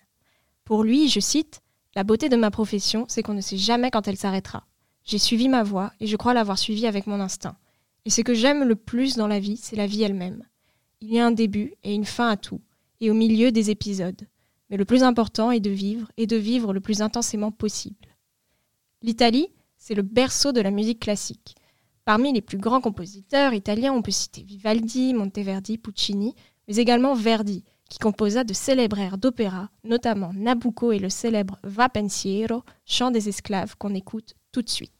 Pour 0.64 0.84
lui, 0.84 1.10
je 1.10 1.20
cite, 1.20 1.60
La 1.96 2.02
beauté 2.02 2.28
de 2.28 2.36
ma 2.36 2.50
profession, 2.50 3.04
c'est 3.08 3.22
qu'on 3.22 3.34
ne 3.34 3.40
sait 3.40 3.56
jamais 3.56 3.90
quand 3.92 4.08
elle 4.08 4.16
s'arrêtera. 4.16 4.66
J'ai 5.04 5.18
suivi 5.18 5.48
ma 5.48 5.62
voie 5.62 5.92
et 6.00 6.08
je 6.08 6.16
crois 6.16 6.34
l'avoir 6.34 6.58
suivie 6.58 6.86
avec 6.86 7.06
mon 7.06 7.20
instinct. 7.20 7.56
Et 8.04 8.10
ce 8.10 8.20
que 8.20 8.34
j'aime 8.34 8.64
le 8.64 8.74
plus 8.74 9.14
dans 9.16 9.28
la 9.28 9.38
vie, 9.38 9.56
c'est 9.56 9.76
la 9.76 9.86
vie 9.86 10.02
elle-même. 10.02 10.42
Il 11.00 11.12
y 11.12 11.20
a 11.20 11.26
un 11.26 11.30
début 11.30 11.74
et 11.84 11.94
une 11.94 12.04
fin 12.04 12.28
à 12.28 12.36
tout, 12.36 12.60
et 13.00 13.10
au 13.10 13.14
milieu 13.14 13.52
des 13.52 13.70
épisodes. 13.70 14.26
Mais 14.70 14.76
le 14.76 14.84
plus 14.84 15.04
important 15.04 15.52
est 15.52 15.60
de 15.60 15.70
vivre 15.70 16.10
et 16.16 16.26
de 16.26 16.36
vivre 16.36 16.72
le 16.72 16.80
plus 16.80 17.00
intensément 17.00 17.52
possible. 17.52 18.08
L'Italie, 19.02 19.48
c'est 19.76 19.94
le 19.94 20.02
berceau 20.02 20.52
de 20.52 20.60
la 20.60 20.70
musique 20.70 21.00
classique. 21.00 21.54
Parmi 22.04 22.32
les 22.32 22.42
plus 22.42 22.58
grands 22.58 22.80
compositeurs 22.80 23.54
italiens, 23.54 23.92
on 23.92 24.02
peut 24.02 24.10
citer 24.10 24.42
Vivaldi, 24.42 25.14
Monteverdi, 25.14 25.78
Puccini, 25.78 26.34
mais 26.66 26.76
également 26.76 27.14
Verdi, 27.14 27.64
qui 27.94 28.00
composa 28.00 28.42
de 28.42 28.52
célèbres 28.52 28.98
airs 28.98 29.18
d'opéra, 29.18 29.68
notamment 29.84 30.32
Nabucco 30.34 30.90
et 30.90 30.98
le 30.98 31.08
célèbre 31.08 31.60
Va 31.62 31.88
pensiero, 31.88 32.64
chant 32.84 33.12
des 33.12 33.28
esclaves 33.28 33.76
qu'on 33.78 33.94
écoute 33.94 34.34
tout 34.50 34.62
de 34.62 34.68
suite. 34.68 34.93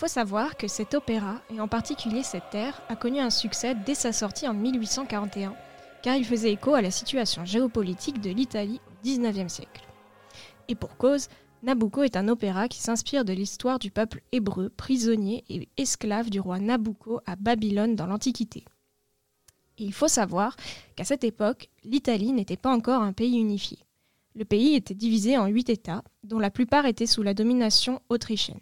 Faut 0.00 0.08
savoir 0.08 0.56
que 0.56 0.66
cet 0.66 0.94
opéra, 0.94 1.42
et 1.54 1.60
en 1.60 1.68
particulier 1.68 2.22
cette 2.22 2.54
air, 2.54 2.80
a 2.88 2.96
connu 2.96 3.18
un 3.18 3.28
succès 3.28 3.74
dès 3.74 3.94
sa 3.94 4.14
sortie 4.14 4.48
en 4.48 4.54
1841, 4.54 5.54
car 6.02 6.16
il 6.16 6.24
faisait 6.24 6.52
écho 6.52 6.72
à 6.72 6.80
la 6.80 6.90
situation 6.90 7.44
géopolitique 7.44 8.18
de 8.18 8.30
l'Italie 8.30 8.80
au 8.88 9.04
XIXe 9.04 9.52
siècle. 9.52 9.86
Et 10.68 10.74
pour 10.74 10.96
cause, 10.96 11.28
Nabucco 11.62 12.02
est 12.02 12.16
un 12.16 12.28
opéra 12.28 12.66
qui 12.66 12.78
s'inspire 12.78 13.26
de 13.26 13.34
l'histoire 13.34 13.78
du 13.78 13.90
peuple 13.90 14.22
hébreu, 14.32 14.70
prisonnier 14.70 15.44
et 15.50 15.68
esclave 15.76 16.30
du 16.30 16.40
roi 16.40 16.60
Nabucco 16.60 17.20
à 17.26 17.36
Babylone 17.36 17.94
dans 17.94 18.06
l'Antiquité. 18.06 18.64
Il 19.76 19.92
faut 19.92 20.08
savoir 20.08 20.56
qu'à 20.96 21.04
cette 21.04 21.24
époque, 21.24 21.68
l'Italie 21.84 22.32
n'était 22.32 22.56
pas 22.56 22.74
encore 22.74 23.02
un 23.02 23.12
pays 23.12 23.36
unifié. 23.36 23.76
Le 24.34 24.46
pays 24.46 24.76
était 24.76 24.94
divisé 24.94 25.36
en 25.36 25.48
huit 25.48 25.68
États, 25.68 26.04
dont 26.24 26.38
la 26.38 26.50
plupart 26.50 26.86
étaient 26.86 27.04
sous 27.04 27.22
la 27.22 27.34
domination 27.34 28.00
autrichienne. 28.08 28.60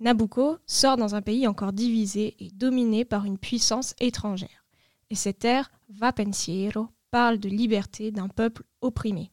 Nabucco 0.00 0.58
sort 0.66 0.96
dans 0.96 1.16
un 1.16 1.22
pays 1.22 1.46
encore 1.48 1.72
divisé 1.72 2.36
et 2.38 2.50
dominé 2.50 3.04
par 3.04 3.24
une 3.24 3.38
puissance 3.38 3.94
étrangère. 3.98 4.64
Et 5.10 5.14
cet 5.14 5.44
air, 5.44 5.70
Va 5.88 6.12
pensiero, 6.12 6.88
parle 7.10 7.38
de 7.38 7.48
liberté 7.48 8.10
d'un 8.10 8.28
peuple 8.28 8.62
opprimé. 8.82 9.32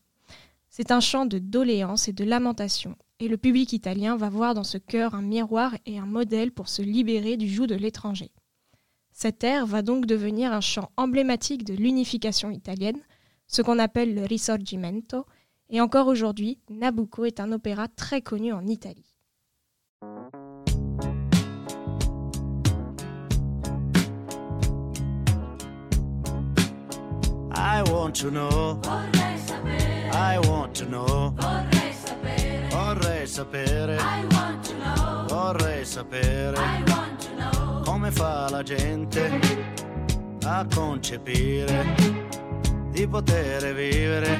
C'est 0.70 0.92
un 0.92 1.02
chant 1.02 1.26
de 1.26 1.38
doléance 1.38 2.08
et 2.08 2.14
de 2.14 2.24
lamentation, 2.24 2.96
et 3.20 3.28
le 3.28 3.38
public 3.38 3.74
italien 3.74 4.16
va 4.16 4.30
voir 4.30 4.54
dans 4.54 4.64
ce 4.64 4.78
chœur 4.78 5.16
un 5.16 5.22
miroir 5.22 5.76
et 5.86 6.00
un 6.00 6.06
modèle 6.06 6.52
pour 6.52 6.70
se 6.70 6.82
libérer 6.82 7.38
du 7.38 7.48
joug 7.48 7.68
de 7.68 7.76
l'étranger. 7.76 8.32
Cet 9.12 9.44
air 9.44 9.66
va 9.66 9.82
donc 9.82 10.06
devenir 10.06 10.52
un 10.52 10.62
chant 10.62 10.92
emblématique 10.98 11.64
de 11.64 11.74
l'unification 11.74 12.52
italienne, 12.52 13.00
ce 13.48 13.62
qu'on 13.62 13.80
appelle 13.80 14.16
le 14.16 14.24
Risorgimento, 14.24 15.26
et 15.70 15.80
encore 15.82 16.08
aujourd'hui, 16.08 16.60
Nabucco 16.70 17.26
est 17.26 17.40
un 17.40 17.52
opéra 17.52 17.88
très 17.88 18.22
connu 18.22 18.52
en 18.52 18.66
Italie. 18.66 19.16
I 27.68 27.82
want 27.90 28.14
to 28.22 28.30
know. 28.30 28.78
Vorrei 28.84 29.38
sapere, 29.40 30.10
I 30.12 30.38
want 30.48 30.76
to 30.76 30.86
know. 30.86 31.34
vorrei 31.36 31.94
sapere, 31.94 32.68
Vorrei 32.70 33.26
sapere. 33.26 33.98
I 33.98 34.24
want 34.30 34.64
to 34.68 34.74
know, 34.76 35.26
Vorrei 35.28 35.84
sapere 35.84 36.56
I 36.58 36.84
want 36.86 37.20
to 37.26 37.30
know, 37.36 37.82
come 37.84 38.12
fa 38.12 38.50
la 38.52 38.62
gente 38.62 39.42
a 40.44 40.64
concepire 40.72 41.96
di 42.92 43.08
poter 43.08 43.74
vivere 43.74 44.38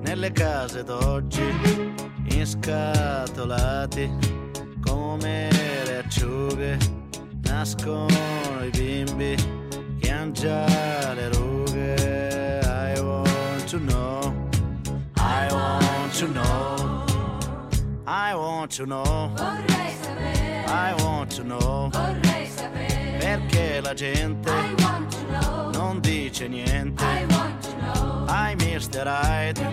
nelle 0.00 0.32
case 0.32 0.82
d'oggi 0.82 1.94
inscatolati 2.30 4.10
come 4.84 5.48
le 5.86 5.98
acciughe 5.98 6.78
nascono 7.42 8.08
i 8.64 8.70
bimbi 8.70 9.36
che 10.00 10.10
han 10.10 10.32
già 10.32 10.66
le 11.14 11.28
rughe 11.78 12.60
I 12.64 13.00
want 13.00 13.68
to 13.68 13.78
know. 13.78 14.34
I 15.16 15.48
want 15.52 16.18
to 16.18 16.26
know. 16.28 17.04
I 18.06 18.34
want 18.34 18.76
to 18.76 18.84
know. 18.86 19.32
Vorrei 19.34 19.94
sapere, 20.00 20.64
I 20.66 20.94
want 21.02 21.34
to 21.36 21.42
know. 21.42 21.90
Vorrei 21.90 22.46
sapere, 22.46 23.16
perché 23.18 23.80
la 23.80 23.94
gente 23.94 24.50
I 24.50 24.74
want 24.82 25.14
to 25.14 25.24
know, 25.26 25.70
non 25.72 26.00
dice 26.00 26.48
niente. 26.48 27.04
I 27.04 27.26
want 27.28 27.62
to 27.62 27.74
know, 27.80 28.24
ai 28.26 28.54
Mr. 28.56 29.06
Hyde, 29.06 29.68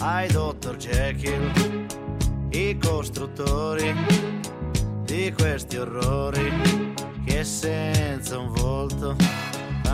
ai 0.00 0.28
Dr. 0.28 0.76
Jekyll, 0.76 1.86
i 2.50 2.78
costruttori 2.78 3.94
di 5.04 5.32
questi 5.36 5.76
orrori 5.76 6.94
che 7.24 7.44
senza 7.44 8.38
un 8.38 8.52
volto 8.52 9.16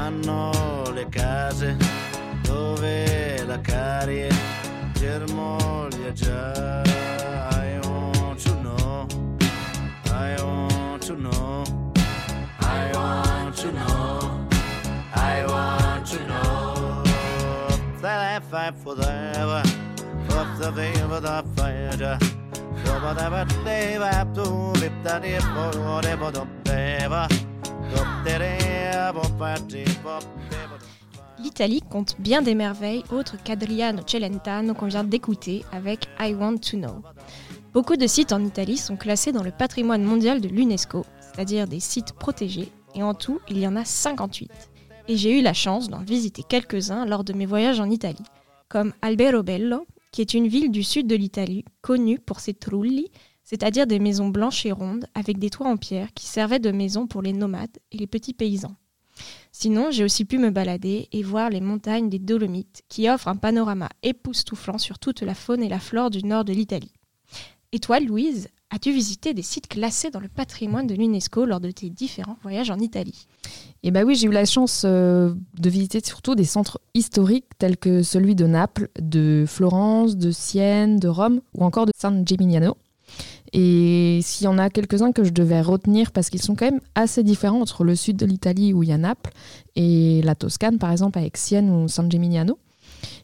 fanno 0.01 0.51
le 0.95 1.07
case 1.11 1.77
dove 2.43 3.45
la 3.45 3.61
carie 3.61 4.31
germoglia 4.95 6.13
già. 6.13 6.83
I 7.53 7.79
want 7.85 8.43
to 8.43 8.55
know, 8.63 9.07
I 10.11 10.43
want 10.43 11.07
to 11.07 11.15
know, 11.17 11.65
I 12.61 12.91
want 12.95 13.57
to 13.61 13.73
know, 13.73 14.47
I 15.13 15.45
want 15.47 16.07
to 16.13 16.19
know. 16.27 17.03
That 18.01 18.37
I 18.37 18.41
fight 18.41 18.75
for 18.83 18.95
the 18.95 19.07
ever, 19.37 19.63
for 20.29 20.47
the 20.59 20.73
favor 20.73 21.21
the. 21.21 22.19
Whatever 23.03 23.45
they 23.65 23.93
have 23.93 24.33
to 24.35 24.73
be 24.81 24.89
that 25.03 25.25
if 25.25 25.43
for 25.43 25.79
whatever 25.81 26.31
the 26.31 26.47
favor. 26.65 27.50
L'Italie 31.39 31.81
compte 31.81 32.17
bien 32.19 32.43
des 32.43 32.55
merveilles 32.55 33.03
autres 33.11 33.37
qu'Adriano 33.43 34.03
Celentano 34.07 34.75
qu'on 34.75 34.87
vient 34.87 35.05
d'écouter 35.05 35.65
avec 35.73 36.07
I 36.19 36.35
Want 36.35 36.59
to 36.59 36.77
Know. 36.77 37.03
Beaucoup 37.73 37.97
de 37.97 38.07
sites 38.07 38.33
en 38.33 38.45
Italie 38.45 38.77
sont 38.77 38.97
classés 38.97 39.33
dans 39.33 39.43
le 39.43 39.53
patrimoine 39.53 40.03
mondial 40.03 40.41
de 40.41 40.49
l'UNESCO, 40.49 41.07
c'est-à-dire 41.21 41.67
des 41.67 41.81
sites 41.81 42.13
protégés, 42.13 42.71
et 42.95 43.03
en 43.03 43.15
tout, 43.15 43.41
il 43.49 43.59
y 43.59 43.67
en 43.67 43.77
a 43.77 43.85
58. 43.85 44.51
Et 45.09 45.17
j'ai 45.17 45.39
eu 45.39 45.43
la 45.43 45.55
chance 45.55 45.89
d'en 45.89 46.01
visiter 46.01 46.43
quelques-uns 46.43 47.07
lors 47.07 47.25
de 47.25 47.33
mes 47.33 47.47
voyages 47.47 47.81
en 47.81 47.91
Italie, 47.91 48.27
comme 48.69 48.93
Alberobello, 49.03 49.87
qui 50.13 50.21
est 50.21 50.35
une 50.35 50.49
ville 50.49 50.71
du 50.71 50.83
sud 50.83 51.07
de 51.07 51.17
l'Italie, 51.17 51.65
connue 51.81 52.19
pour 52.19 52.41
ses 52.41 52.55
trulli, 52.55 53.11
c'est-à-dire 53.51 53.89
des 53.89 53.99
maisons 53.99 54.29
blanches 54.29 54.65
et 54.65 54.71
rondes 54.71 55.07
avec 55.13 55.41
des 55.41 55.51
toits 55.51 55.67
en 55.67 55.77
pierre 55.77 56.15
qui 56.15 56.27
servaient 56.27 56.61
de 56.61 56.71
maison 56.71 57.09
pour 57.09 57.21
les 57.21 57.33
nomades 57.33 57.79
et 57.91 57.99
les 57.99 58.07
petits 58.07 58.33
paysans. 58.33 58.77
Sinon, 59.51 59.91
j'ai 59.91 60.05
aussi 60.05 60.25
pu 60.25 60.39
me 60.39 60.51
balader 60.51 61.09
et 61.11 61.25
voir 61.25 61.51
les 61.51 61.61
montagnes 61.61 62.09
des 62.09 62.21
Dolomites 62.21 62.83
qui 62.89 63.11
offrent 63.11 63.27
un 63.27 63.35
panorama 63.35 63.89
époustouflant 64.05 64.79
sur 64.79 65.01
toute 65.01 65.23
la 65.23 65.35
faune 65.35 65.65
et 65.65 65.69
la 65.69 65.81
flore 65.81 66.11
du 66.11 66.25
nord 66.25 66.45
de 66.45 66.53
l'Italie. 66.53 66.93
Et 67.73 67.81
toi, 67.81 67.99
Louise, 67.99 68.47
as-tu 68.71 68.93
visité 68.93 69.35
des 69.35 69.43
sites 69.43 69.67
classés 69.67 70.11
dans 70.11 70.21
le 70.21 70.29
patrimoine 70.29 70.87
de 70.87 70.95
l'UNESCO 70.95 71.45
lors 71.45 71.61
de 71.61 71.73
tes 71.73 71.91
différents 71.91 72.39
voyages 72.43 72.71
en 72.71 72.79
Italie? 72.79 73.27
Eh 73.83 73.91
bien 73.91 74.05
oui, 74.05 74.15
j'ai 74.15 74.29
eu 74.29 74.33
la 74.33 74.45
chance 74.45 74.85
euh, 74.85 75.35
de 75.59 75.71
visiter 75.71 76.01
surtout 76.05 76.37
des 76.37 76.45
centres 76.45 76.81
historiques 76.95 77.59
tels 77.59 77.79
que 77.79 78.05
celui 78.05 78.37
de 78.37 78.47
Naples, 78.47 78.91
de 79.01 79.45
Florence, 79.49 80.17
de 80.17 80.31
Sienne, 80.31 81.01
de 81.01 81.09
Rome 81.09 81.41
ou 81.55 81.65
encore 81.65 81.87
de 81.87 81.93
San 81.97 82.25
Gimignano. 82.25 82.77
Et 83.53 84.21
s'il 84.23 84.45
y 84.45 84.49
en 84.49 84.59
a 84.59 84.71
quelques-uns 84.71 85.13
que 85.13 85.25
je 85.25 85.31
devais 85.31 85.61
retenir 85.61 86.13
parce 86.13 86.31
qu'ils 86.31 86.43
sont 86.43 86.55
quand 86.55 86.67
même 86.67 86.81
assez 86.95 87.23
différents 87.23 87.61
entre 87.61 87.85
le 87.85 87.97
sud 87.97 88.17
de 88.17 88.27
l'Italie 88.27 88.73
où 88.73 88.83
il 88.83 88.91
y 88.91 88.93
a 88.93 88.99
Naples 88.99 89.33
et 89.77 90.23
la 90.23 90.35
Toscane 90.35 90.79
par 90.79 90.93
exemple 90.93 91.19
avec 91.19 91.37
Sienne 91.37 91.71
ou 91.71 91.89
San 91.89 92.11
Gimignano. 92.11 92.59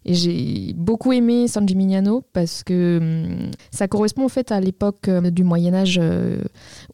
Et 0.08 0.14
j'ai 0.14 0.72
beaucoup 0.76 1.12
aimé 1.12 1.48
San 1.48 1.66
Gimignano 1.66 2.22
parce 2.32 2.62
que 2.62 2.98
hum, 3.02 3.50
ça 3.72 3.88
correspond 3.88 4.26
au 4.26 4.28
fait 4.28 4.52
à 4.52 4.60
l'époque 4.60 5.08
euh, 5.08 5.30
du 5.30 5.42
Moyen 5.42 5.74
Âge 5.74 5.98
euh, 6.00 6.38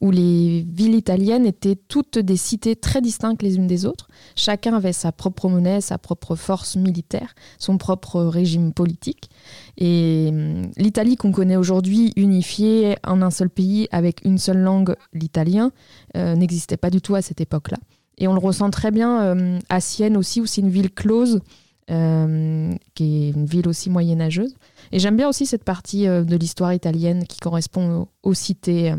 où 0.00 0.10
les 0.10 0.66
villes 0.66 0.94
italiennes 0.94 1.44
étaient 1.44 1.76
toutes 1.76 2.18
des 2.18 2.38
cités 2.38 2.74
très 2.74 3.02
distinctes 3.02 3.42
les 3.42 3.56
unes 3.56 3.66
des 3.66 3.84
autres. 3.84 4.08
Chacun 4.34 4.74
avait 4.74 4.94
sa 4.94 5.12
propre 5.12 5.50
monnaie, 5.50 5.82
sa 5.82 5.98
propre 5.98 6.36
force 6.36 6.74
militaire, 6.76 7.34
son 7.58 7.76
propre 7.76 8.22
régime 8.22 8.72
politique. 8.72 9.28
Et 9.76 10.28
hum, 10.30 10.70
l'Italie 10.78 11.16
qu'on 11.16 11.32
connaît 11.32 11.56
aujourd'hui, 11.56 12.14
unifiée 12.16 12.96
en 13.04 13.20
un 13.20 13.30
seul 13.30 13.50
pays 13.50 13.88
avec 13.92 14.24
une 14.24 14.38
seule 14.38 14.62
langue, 14.62 14.96
l'italien, 15.12 15.70
euh, 16.16 16.34
n'existait 16.34 16.78
pas 16.78 16.88
du 16.88 17.02
tout 17.02 17.14
à 17.14 17.20
cette 17.20 17.42
époque-là. 17.42 17.76
Et 18.18 18.28
on 18.28 18.34
le 18.34 18.38
ressent 18.38 18.70
très 18.70 18.90
bien 18.90 19.22
euh, 19.22 19.58
à 19.68 19.80
Sienne 19.80 20.16
aussi, 20.16 20.40
où 20.40 20.46
c'est 20.46 20.60
une 20.60 20.70
ville 20.70 20.90
close, 20.90 21.40
euh, 21.90 22.72
qui 22.94 23.24
est 23.24 23.30
une 23.30 23.44
ville 23.44 23.66
aussi 23.66 23.90
moyenâgeuse. 23.90 24.54
Et 24.92 25.00
j'aime 25.00 25.16
bien 25.16 25.28
aussi 25.28 25.46
cette 25.46 25.64
partie 25.64 26.06
euh, 26.06 26.22
de 26.22 26.36
l'histoire 26.36 26.72
italienne 26.72 27.26
qui 27.26 27.38
correspond 27.40 28.06
aux, 28.22 28.34
cités, 28.34 28.92
euh, 28.92 28.96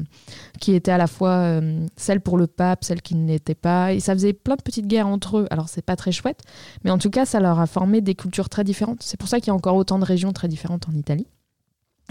qui 0.60 0.74
étaient 0.74 0.92
à 0.92 0.98
la 0.98 1.08
fois 1.08 1.62
celles 1.96 2.20
pour 2.20 2.38
le 2.38 2.46
pape, 2.46 2.84
celles 2.84 3.02
qui 3.02 3.16
ne 3.16 3.26
l'étaient 3.26 3.56
pas. 3.56 3.94
Et 3.94 4.02
ça 4.02 4.14
faisait 4.14 4.34
plein 4.34 4.58
de 4.58 4.62
petites 4.62 4.86
guerres 4.86 5.08
entre 5.08 5.38
eux. 5.38 5.48
Alors 5.50 5.70
c'est 5.70 5.82
pas 5.82 5.96
très 5.96 6.12
chouette, 6.12 6.42
mais 6.84 6.92
en 6.92 6.98
tout 6.98 7.10
cas 7.10 7.26
ça 7.26 7.40
leur 7.40 7.58
a 7.60 7.68
formé 7.68 8.02
des 8.02 8.16
cultures 8.16 8.50
très 8.50 8.66
différentes. 8.66 9.02
C'est 9.02 9.18
pour 9.18 9.30
ça 9.30 9.40
qu'il 9.40 9.48
y 9.48 9.52
a 9.52 9.56
encore 9.56 9.78
autant 9.78 9.98
de 9.98 10.06
régions 10.06 10.34
très 10.34 10.50
différentes 10.50 10.90
en 10.90 10.94
Italie. 10.94 11.28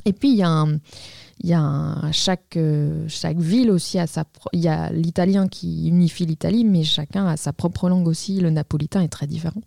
Et 0.06 0.14
puis 0.14 0.30
il 0.30 0.38
y 0.38 1.52
a 1.52 2.10
chaque, 2.12 2.56
ville 2.56 3.70
aussi 3.70 3.98
a 3.98 4.06
sa 4.06 4.24
il 4.54 4.60
y 4.60 4.68
a 4.68 4.90
l'italien 4.90 5.48
qui 5.48 5.88
unifie 5.88 6.24
l'Italie, 6.24 6.64
mais 6.64 6.82
chacun 6.82 7.26
a 7.26 7.36
sa 7.36 7.52
propre 7.52 7.90
langue 7.90 8.08
aussi. 8.08 8.40
Le 8.40 8.48
napolitain 8.48 9.02
est 9.02 9.08
très 9.08 9.26
différent. 9.26 9.60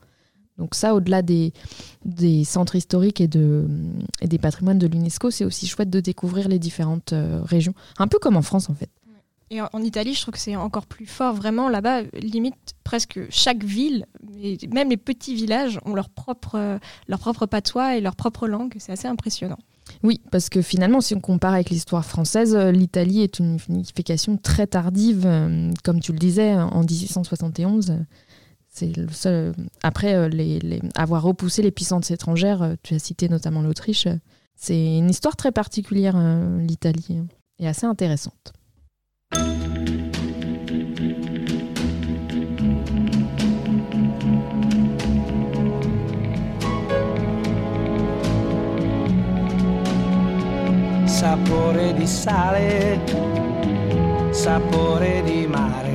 Donc 0.58 0.76
ça, 0.76 0.96
au-delà 0.96 1.22
des, 1.22 1.54
des 2.06 2.44
centres 2.44 2.76
historiques 2.76 3.20
et, 3.20 3.28
de, 3.28 3.68
et 4.22 4.28
des 4.28 4.38
patrimoines 4.38 4.80
de 4.80 4.88
l'UNESCO, 4.88 5.32
c'est 5.32 5.46
aussi 5.46 5.68
chouette 5.68 5.90
de 5.90 6.00
découvrir 6.00 6.48
les 6.48 6.60
différentes 6.60 7.14
euh, 7.14 7.42
régions. 7.44 7.74
Un 7.98 8.08
peu 8.08 8.20
comme 8.20 8.38
en 8.38 8.42
France 8.42 8.70
en 8.70 8.74
fait. 8.74 8.90
Et 9.52 9.62
en 9.62 9.70
en 9.74 9.82
Italie, 9.82 10.16
je 10.16 10.22
trouve 10.22 10.34
que 10.34 10.40
c'est 10.40 10.56
encore 10.56 10.88
plus 10.88 11.06
fort. 11.06 11.36
Vraiment, 11.36 11.70
là-bas, 11.70 12.02
limite, 12.14 12.74
presque 12.84 13.20
chaque 13.30 13.64
ville, 13.64 14.08
et 14.42 14.58
même 14.74 14.90
les 14.90 14.98
petits 14.98 15.36
villages, 15.36 15.80
ont 15.86 15.94
leur 15.94 16.10
propre, 16.10 16.56
euh, 16.56 16.80
leur 17.08 17.20
propre 17.20 17.46
patois 17.46 17.98
et 17.98 18.02
leur 18.02 18.16
propre 18.16 18.48
langue. 18.48 18.74
C'est 18.80 18.94
assez 18.94 19.08
impressionnant. 19.08 19.60
Oui, 20.02 20.20
parce 20.32 20.50
que 20.50 20.64
finalement, 20.64 21.00
si 21.00 21.14
on 21.14 21.20
compare 21.20 21.54
avec 21.54 21.70
l'histoire 21.70 22.04
française, 22.04 22.56
euh, 22.56 22.72
l'Italie 22.72 23.22
est 23.22 23.38
une 23.38 23.60
unification 23.70 24.38
très 24.38 24.66
tardive, 24.66 25.28
comme 25.84 26.00
tu 26.00 26.12
le 26.12 26.18
disais, 26.18 26.56
en 26.56 26.80
1871. 26.80 28.00
Euh, 28.84 28.92
le 28.98 29.08
seul. 29.12 29.54
Après, 29.84 30.14
euh, 30.16 30.28
les, 30.30 30.60
les- 30.60 30.82
avoir 30.96 31.24
repoussé 31.24 31.62
les 31.62 31.72
puissances 31.72 32.12
étrangères, 32.12 32.62
euh, 32.62 32.74
tu 32.84 32.94
as 32.96 33.00
cité 33.00 33.30
notamment 33.30 33.62
l'Autriche, 33.62 34.08
euh, 34.08 34.16
c'est 34.56 34.98
une 34.98 35.10
histoire 35.10 35.36
très 35.36 35.52
particulière, 35.52 36.16
euh, 36.18 36.60
l'Italie, 36.62 37.08
hein, 37.20 37.28
et 37.60 37.68
assez 37.68 37.86
intéressante. 37.86 38.54
sapore 51.06 51.94
di 51.94 52.06
sale, 52.08 53.00
sapore 54.32 55.22
di 55.24 55.46
mare, 55.48 55.95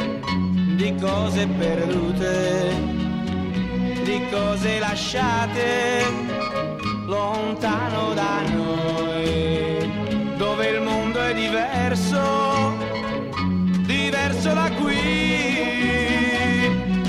cose 0.99 1.47
perdute, 1.47 2.73
di 4.03 4.21
cose 4.31 4.79
lasciate 4.79 6.03
lontano 7.05 8.13
da 8.13 8.41
noi, 8.53 9.91
dove 10.37 10.67
il 10.67 10.81
mondo 10.81 11.21
è 11.21 11.33
diverso, 11.33 12.77
diverso 13.85 14.53
da 14.53 14.69
qui, 14.81 14.99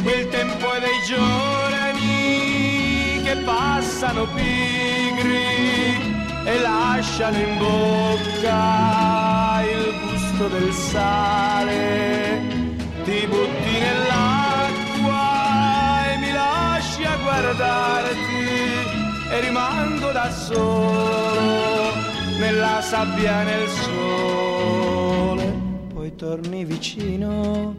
quel 0.03 0.29
tempo 0.29 0.73
è 0.73 0.81
dei 0.81 1.01
giorni 1.07 3.23
che 3.23 3.37
passano 3.45 4.27
pigri 4.35 6.11
e 6.45 6.59
lasciano 6.61 7.39
in 7.39 7.57
bocca 7.59 9.63
il 9.63 9.95
gusto 10.03 10.49
del 10.49 10.73
sale. 10.73 12.52
Ti 13.05 13.27
butti 13.27 13.79
nell'acqua 13.81 15.25
e 16.13 16.17
mi 16.19 16.31
lasci 16.33 17.05
a 17.05 17.17
guardarti 17.17 18.47
e 19.31 19.41
rimango 19.41 20.13
da 20.13 20.31
solo 20.31 21.93
nella 22.39 22.81
sabbia 22.81 23.43
nel 23.43 23.69
sole. 23.69 25.53
Poi 25.93 26.15
torni 26.15 26.65
vicino 26.65 27.75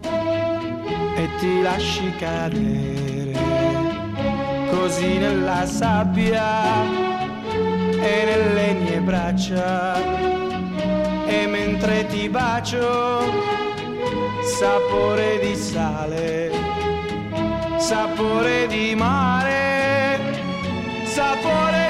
e 1.16 1.30
ti 1.40 1.62
lasci 1.62 2.12
cadere 2.18 3.34
così 4.70 5.18
nella 5.18 5.66
sabbia 5.66 6.84
e 7.92 8.24
nelle 8.26 8.74
mie 8.74 9.00
braccia. 9.00 9.96
E 11.26 11.48
mentre 11.48 12.06
ti 12.08 12.28
bacio, 12.28 13.32
sapore 14.46 15.40
di 15.40 15.56
sale, 15.56 16.52
sapore 17.78 18.68
di 18.68 18.94
mare, 18.96 20.20
sapore 21.06 21.83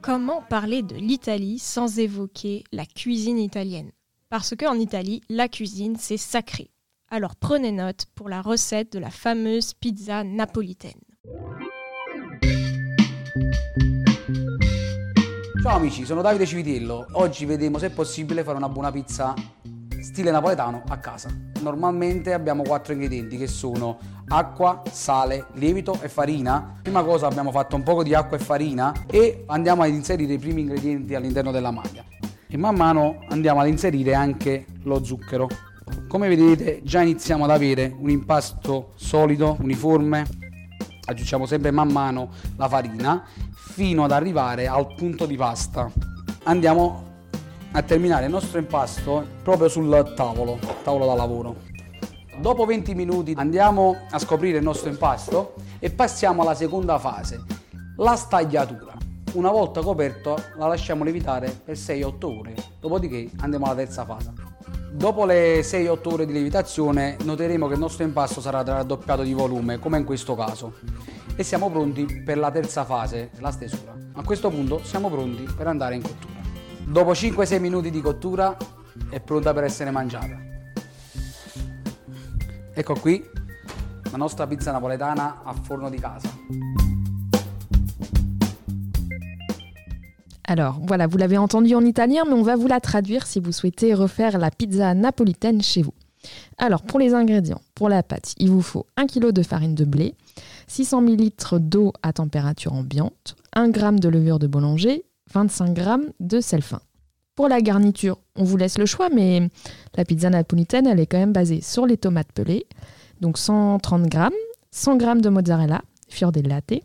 Comment 0.00 0.42
parler 0.42 0.82
de 0.82 0.96
l'Italie 0.96 1.58
sans 1.60 1.98
évoquer 1.98 2.64
la 2.72 2.84
cuisine 2.84 3.38
italienne? 3.38 3.92
Parce 4.28 4.56
qu'en 4.56 4.74
Italie, 4.74 5.20
la 5.28 5.48
cuisine, 5.48 5.96
c'est 5.96 6.16
sacré. 6.16 6.70
Alors 7.08 7.36
prenez 7.36 7.70
note 7.70 8.06
pour 8.14 8.28
la 8.28 8.42
recette 8.42 8.92
de 8.92 8.98
la 8.98 9.10
fameuse 9.10 9.74
pizza 9.74 10.24
napolitaine. 10.24 11.00
Ciao 15.62 15.76
amici, 15.76 16.04
sono 16.04 16.22
Davide 16.22 16.44
Civitello. 16.44 17.06
Oggi 17.12 17.44
vedremo 17.44 17.78
se 17.78 17.86
è 17.86 17.90
possibile 17.90 18.42
fare 18.42 18.56
una 18.56 18.68
buona 18.68 18.90
pizza 18.90 19.32
stile 20.00 20.32
napoletano 20.32 20.82
a 20.88 20.96
casa. 20.96 21.32
Normalmente 21.60 22.32
abbiamo 22.32 22.64
quattro 22.64 22.94
ingredienti 22.94 23.36
che 23.36 23.46
sono 23.46 23.96
acqua, 24.26 24.82
sale, 24.90 25.46
lievito 25.52 25.96
e 26.02 26.08
farina. 26.08 26.80
Prima 26.82 27.04
cosa 27.04 27.28
abbiamo 27.28 27.52
fatto 27.52 27.76
un 27.76 27.84
po' 27.84 28.02
di 28.02 28.12
acqua 28.12 28.38
e 28.38 28.40
farina 28.40 29.04
e 29.06 29.44
andiamo 29.46 29.82
ad 29.82 29.90
inserire 29.90 30.32
i 30.32 30.38
primi 30.38 30.62
ingredienti 30.62 31.14
all'interno 31.14 31.52
della 31.52 31.70
maglia. 31.70 32.04
E 32.48 32.56
man 32.56 32.74
mano 32.74 33.20
andiamo 33.28 33.60
ad 33.60 33.68
inserire 33.68 34.14
anche 34.14 34.66
lo 34.82 35.04
zucchero. 35.04 35.46
Come 36.08 36.26
vedete 36.26 36.80
già 36.82 37.02
iniziamo 37.02 37.44
ad 37.44 37.50
avere 37.50 37.94
un 37.96 38.10
impasto 38.10 38.94
solido, 38.96 39.56
uniforme. 39.60 40.26
Aggiungiamo 41.04 41.46
sempre 41.46 41.70
man 41.70 41.90
mano 41.90 42.30
la 42.56 42.68
farina 42.68 43.24
fino 43.54 44.04
ad 44.04 44.12
arrivare 44.12 44.68
al 44.68 44.94
punto 44.94 45.26
di 45.26 45.36
pasta. 45.36 45.90
Andiamo 46.44 47.10
a 47.72 47.82
terminare 47.82 48.26
il 48.26 48.30
nostro 48.30 48.58
impasto 48.58 49.26
proprio 49.42 49.68
sul 49.68 50.12
tavolo, 50.14 50.58
tavolo 50.82 51.06
da 51.06 51.14
lavoro. 51.14 51.56
Dopo 52.38 52.64
20 52.64 52.94
minuti 52.94 53.34
andiamo 53.36 53.96
a 54.10 54.18
scoprire 54.18 54.58
il 54.58 54.64
nostro 54.64 54.90
impasto 54.90 55.54
e 55.78 55.90
passiamo 55.90 56.42
alla 56.42 56.54
seconda 56.54 56.98
fase, 56.98 57.42
la 57.96 58.16
stagliatura. 58.16 58.94
Una 59.34 59.50
volta 59.50 59.80
coperto 59.80 60.36
la 60.56 60.66
lasciamo 60.66 61.04
lievitare 61.04 61.50
per 61.50 61.76
6-8 61.76 62.24
ore, 62.24 62.54
dopodiché 62.80 63.30
andiamo 63.40 63.66
alla 63.66 63.74
terza 63.74 64.04
fase. 64.04 64.41
Dopo 64.92 65.24
le 65.24 65.62
6-8 65.62 66.12
ore 66.12 66.26
di 66.26 66.32
lievitazione 66.32 67.16
noteremo 67.22 67.66
che 67.66 67.72
il 67.72 67.80
nostro 67.80 68.04
impasto 68.04 68.42
sarà 68.42 68.62
raddoppiato 68.62 69.22
di 69.22 69.32
volume, 69.32 69.78
come 69.78 69.98
in 69.98 70.04
questo 70.04 70.36
caso, 70.36 70.74
e 71.34 71.42
siamo 71.42 71.70
pronti 71.70 72.22
per 72.22 72.36
la 72.36 72.50
terza 72.50 72.84
fase, 72.84 73.30
la 73.38 73.50
stesura. 73.50 73.96
A 74.12 74.22
questo 74.22 74.50
punto 74.50 74.84
siamo 74.84 75.08
pronti 75.08 75.50
per 75.56 75.66
andare 75.66 75.94
in 75.94 76.02
cottura. 76.02 76.34
Dopo 76.84 77.12
5-6 77.12 77.58
minuti 77.58 77.90
di 77.90 78.02
cottura 78.02 78.54
è 79.08 79.18
pronta 79.18 79.54
per 79.54 79.64
essere 79.64 79.90
mangiata. 79.90 80.38
Ecco 82.74 82.94
qui 82.94 83.28
la 84.10 84.18
nostra 84.18 84.46
pizza 84.46 84.72
napoletana 84.72 85.40
a 85.42 85.54
forno 85.54 85.88
di 85.88 85.98
casa. 85.98 86.91
Alors 90.52 90.78
voilà, 90.82 91.06
vous 91.06 91.16
l'avez 91.16 91.38
entendu 91.38 91.74
en 91.74 91.82
italien, 91.82 92.24
mais 92.26 92.34
on 92.34 92.42
va 92.42 92.56
vous 92.56 92.66
la 92.66 92.78
traduire 92.78 93.26
si 93.26 93.40
vous 93.40 93.52
souhaitez 93.52 93.94
refaire 93.94 94.36
la 94.36 94.50
pizza 94.50 94.92
napolitaine 94.92 95.62
chez 95.62 95.80
vous. 95.80 95.94
Alors 96.58 96.82
pour 96.82 96.98
les 96.98 97.14
ingrédients, 97.14 97.62
pour 97.74 97.88
la 97.88 98.02
pâte, 98.02 98.34
il 98.36 98.50
vous 98.50 98.60
faut 98.60 98.84
1 98.98 99.06
kg 99.06 99.32
de 99.32 99.42
farine 99.42 99.74
de 99.74 99.86
blé, 99.86 100.14
600 100.66 101.06
ml 101.06 101.58
d'eau 101.58 101.94
à 102.02 102.12
température 102.12 102.74
ambiante, 102.74 103.34
1 103.54 103.72
g 103.72 103.80
de 103.98 104.08
levure 104.10 104.38
de 104.38 104.46
boulanger, 104.46 105.06
25 105.32 105.74
g 105.74 105.84
de 106.20 106.40
sel 106.42 106.60
fin. 106.60 106.82
Pour 107.34 107.48
la 107.48 107.62
garniture, 107.62 108.18
on 108.36 108.44
vous 108.44 108.58
laisse 108.58 108.76
le 108.76 108.84
choix, 108.84 109.08
mais 109.08 109.48
la 109.96 110.04
pizza 110.04 110.28
napolitaine, 110.28 110.86
elle 110.86 111.00
est 111.00 111.06
quand 111.06 111.16
même 111.16 111.32
basée 111.32 111.62
sur 111.62 111.86
les 111.86 111.96
tomates 111.96 112.32
pelées, 112.34 112.66
donc 113.22 113.38
130 113.38 114.12
g, 114.12 114.18
100 114.70 114.98
g 115.00 115.06
de 115.22 115.30
mozzarella, 115.30 115.80
fior 116.10 116.30
latte, 116.44 116.82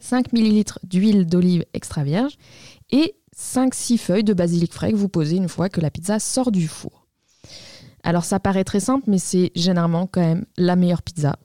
5 0.00 0.32
ml 0.32 0.64
d'huile 0.82 1.26
d'olive 1.26 1.64
extra 1.74 2.02
vierge 2.02 2.36
et 2.90 3.14
5-6 3.36 3.98
feuilles 3.98 4.24
de 4.24 4.34
basilic 4.34 4.72
frais 4.72 4.92
que 4.92 4.96
vous 4.96 5.08
posez 5.08 5.36
une 5.36 5.48
fois 5.48 5.68
que 5.68 5.80
la 5.80 5.90
pizza 5.90 6.18
sort 6.18 6.50
du 6.50 6.68
four. 6.68 7.06
Alors 8.02 8.24
ça 8.24 8.40
paraît 8.40 8.64
très 8.64 8.80
simple, 8.80 9.04
mais 9.06 9.18
c'est 9.18 9.52
généralement 9.54 10.06
quand 10.06 10.20
même 10.20 10.44
la 10.56 10.76
meilleure 10.76 11.02
pizza. 11.02 11.36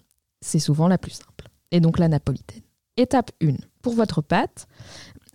C'est 0.41 0.59
souvent 0.59 0.87
la 0.87 0.97
plus 0.97 1.11
simple. 1.11 1.49
Et 1.71 1.79
donc 1.79 1.99
la 1.99 2.07
napolitaine. 2.07 2.61
Étape 2.97 3.31
1. 3.43 3.55
Pour 3.81 3.93
votre 3.93 4.21
pâte, 4.21 4.67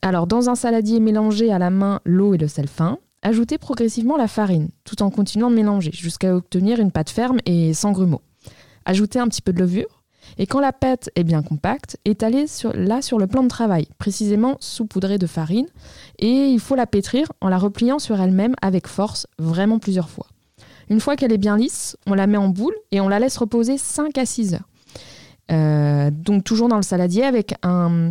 alors 0.03 0.27
dans 0.27 0.49
un 0.49 0.55
saladier, 0.55 0.99
mélangez 0.99 1.53
à 1.53 1.59
la 1.59 1.71
main 1.71 2.01
l'eau 2.05 2.35
et 2.35 2.39
le 2.39 2.49
sel 2.49 2.69
fin. 2.69 2.99
Ajoutez 3.23 3.59
progressivement 3.59 4.17
la 4.17 4.29
farine, 4.29 4.71
tout 4.85 5.03
en 5.03 5.11
continuant 5.11 5.51
de 5.51 5.57
mélanger, 5.57 5.91
jusqu'à 5.93 6.35
obtenir 6.35 6.81
une 6.81 6.91
pâte 6.91 7.11
ferme 7.11 7.39
et 7.45 7.75
sans 7.75 7.93
grumeaux. 7.93 8.23
Ajoutez 8.87 9.19
un 9.19 9.29
petit 9.29 9.43
peu 9.43 9.53
de 9.53 9.59
levure. 9.59 10.00
Et 10.41 10.47
quand 10.47 10.61
la 10.61 10.73
pâte 10.73 11.11
est 11.17 11.23
bien 11.23 11.43
compacte, 11.43 11.99
étalez 12.07 12.47
là 12.73 13.03
sur 13.03 13.19
le 13.19 13.27
plan 13.27 13.43
de 13.43 13.49
travail, 13.49 13.87
précisément 13.99 14.57
saupoudrée 14.59 15.19
de 15.19 15.27
farine. 15.27 15.67
Et 16.19 16.47
il 16.47 16.59
faut 16.61 16.77
la 16.77 16.87
pétrir 16.87 17.31
en 17.43 17.51
la 17.51 17.59
repliant 17.59 17.99
sur 17.99 18.19
elle-même 18.19 18.55
avec 18.63 18.87
force, 18.87 19.27
vraiment 19.39 19.79
plusieurs 19.79 20.09
fois. 20.09 20.27
Une 20.89 20.99
fois 20.99 21.15
qu'elle 21.17 21.35
est 21.35 21.39
bien 21.39 21.59
lisse, 21.59 21.99
on 22.07 22.15
la 22.15 22.27
met 22.27 22.39
en 22.39 22.49
boule 22.49 22.75
et 22.91 23.03
on 23.03 23.09
la 23.11 23.19
laisse 23.19 23.37
reposer 23.37 23.77
5 23.77 24.17
à 24.17 24.25
6 24.25 24.55
heures. 24.55 24.69
Euh, 25.53 26.11
donc 26.11 26.43
toujours 26.43 26.69
dans 26.69 26.77
le 26.77 26.83
saladier 26.83 27.25
avec 27.25 27.53
un 27.63 28.11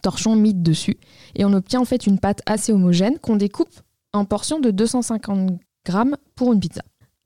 torchon 0.00 0.36
mis 0.36 0.54
dessus. 0.54 0.96
Et 1.34 1.44
on 1.44 1.52
obtient 1.52 1.82
en 1.82 1.84
fait 1.84 2.06
une 2.06 2.18
pâte 2.18 2.40
assez 2.46 2.72
homogène 2.72 3.18
qu'on 3.18 3.36
découpe 3.36 3.78
en 4.14 4.24
portions 4.24 4.58
de 4.58 4.70
250 4.70 5.60
grammes 5.84 6.16
pour 6.34 6.50
une 6.54 6.60
pizza. 6.60 6.80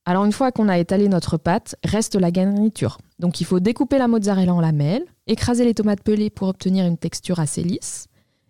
Alors 0.04 0.24
une 0.24 0.32
fois 0.32 0.50
qu'on 0.50 0.68
a 0.68 0.78
étalé 0.78 1.08
notre 1.08 1.36
pâte, 1.36 1.76
reste 1.84 2.16
la 2.16 2.32
garniture. 2.32 2.98
Donc 3.20 3.40
il 3.40 3.44
faut 3.44 3.60
découper 3.60 3.98
la 3.98 4.08
mozzarella 4.08 4.52
en 4.52 4.60
lamelles, 4.60 5.04
écraser 5.28 5.64
les 5.64 5.74
tomates 5.74 6.02
pelées 6.02 6.30
pour 6.30 6.48
obtenir 6.48 6.84
une 6.86 6.98
texture 6.98 7.38
assez 7.38 7.62
lisse, 7.62 8.08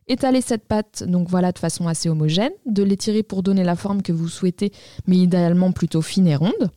étaler 0.08 0.40
cette 0.40 0.66
pâte 0.66 1.04
donc 1.04 1.28
voilà 1.28 1.52
de 1.52 1.58
façon 1.58 1.88
assez 1.88 2.08
homogène, 2.08 2.52
de 2.64 2.82
l'étirer 2.82 3.22
pour 3.22 3.42
donner 3.42 3.64
la 3.64 3.76
forme 3.76 4.00
que 4.00 4.12
vous 4.12 4.28
souhaitez, 4.28 4.72
mais 5.06 5.18
idéalement 5.18 5.72
plutôt 5.72 6.00
fine 6.00 6.26
et 6.26 6.36
ronde. 6.36 6.70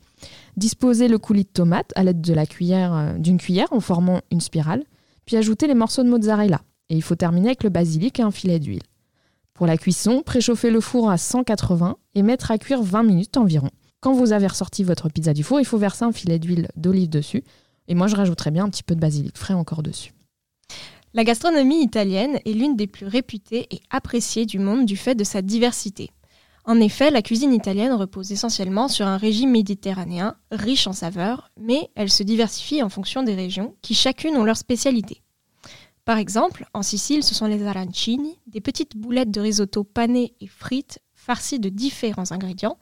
Disposer 0.58 1.08
le 1.08 1.18
coulis 1.18 1.44
de 1.44 1.48
tomate 1.48 1.92
à 1.96 2.04
l'aide 2.04 2.26
euh, 2.28 3.18
d'une 3.18 3.38
cuillère 3.38 3.72
en 3.72 3.80
formant 3.80 4.20
une 4.30 4.40
spirale, 4.40 4.84
puis 5.24 5.36
ajouter 5.36 5.66
les 5.66 5.74
morceaux 5.74 6.02
de 6.02 6.08
mozzarella. 6.10 6.60
Et 6.90 6.96
il 6.96 7.02
faut 7.02 7.16
terminer 7.16 7.48
avec 7.48 7.64
le 7.64 7.70
basilic 7.70 8.20
et 8.20 8.22
un 8.22 8.30
filet 8.30 8.58
d'huile. 8.58 8.82
Pour 9.54 9.66
la 9.66 9.78
cuisson, 9.78 10.22
préchauffer 10.22 10.70
le 10.70 10.80
four 10.80 11.10
à 11.10 11.16
180 11.16 11.96
et 12.14 12.22
mettre 12.22 12.50
à 12.50 12.58
cuire 12.58 12.82
20 12.82 13.02
minutes 13.04 13.36
environ. 13.38 13.70
Quand 14.06 14.12
vous 14.12 14.30
avez 14.30 14.46
ressorti 14.46 14.84
votre 14.84 15.08
pizza 15.08 15.34
du 15.34 15.42
four, 15.42 15.58
il 15.58 15.66
faut 15.66 15.78
verser 15.78 16.04
un 16.04 16.12
filet 16.12 16.38
d'huile 16.38 16.68
d'olive 16.76 17.08
dessus. 17.08 17.42
Et 17.88 17.96
moi, 17.96 18.06
je 18.06 18.14
rajouterais 18.14 18.52
bien 18.52 18.62
un 18.62 18.68
petit 18.68 18.84
peu 18.84 18.94
de 18.94 19.00
basilic 19.00 19.36
frais 19.36 19.52
encore 19.52 19.82
dessus. 19.82 20.12
La 21.12 21.24
gastronomie 21.24 21.82
italienne 21.82 22.38
est 22.44 22.52
l'une 22.52 22.76
des 22.76 22.86
plus 22.86 23.06
réputées 23.06 23.66
et 23.72 23.80
appréciées 23.90 24.46
du 24.46 24.60
monde 24.60 24.86
du 24.86 24.96
fait 24.96 25.16
de 25.16 25.24
sa 25.24 25.42
diversité. 25.42 26.12
En 26.64 26.78
effet, 26.78 27.10
la 27.10 27.20
cuisine 27.20 27.52
italienne 27.52 27.94
repose 27.94 28.30
essentiellement 28.30 28.86
sur 28.86 29.08
un 29.08 29.16
régime 29.16 29.50
méditerranéen 29.50 30.36
riche 30.52 30.86
en 30.86 30.92
saveurs, 30.92 31.50
mais 31.60 31.90
elle 31.96 32.08
se 32.08 32.22
diversifie 32.22 32.84
en 32.84 32.88
fonction 32.88 33.24
des 33.24 33.34
régions 33.34 33.74
qui 33.82 33.94
chacune 33.96 34.36
ont 34.36 34.44
leur 34.44 34.56
spécialité. 34.56 35.20
Par 36.04 36.18
exemple, 36.18 36.64
en 36.74 36.82
Sicile, 36.82 37.24
ce 37.24 37.34
sont 37.34 37.46
les 37.46 37.66
arancini, 37.66 38.38
des 38.46 38.60
petites 38.60 38.96
boulettes 38.96 39.32
de 39.32 39.40
risotto 39.40 39.82
panées 39.82 40.36
et 40.40 40.46
frites 40.46 41.00
farcies 41.12 41.58
de 41.58 41.70
différents 41.70 42.30
ingrédients. 42.30 42.78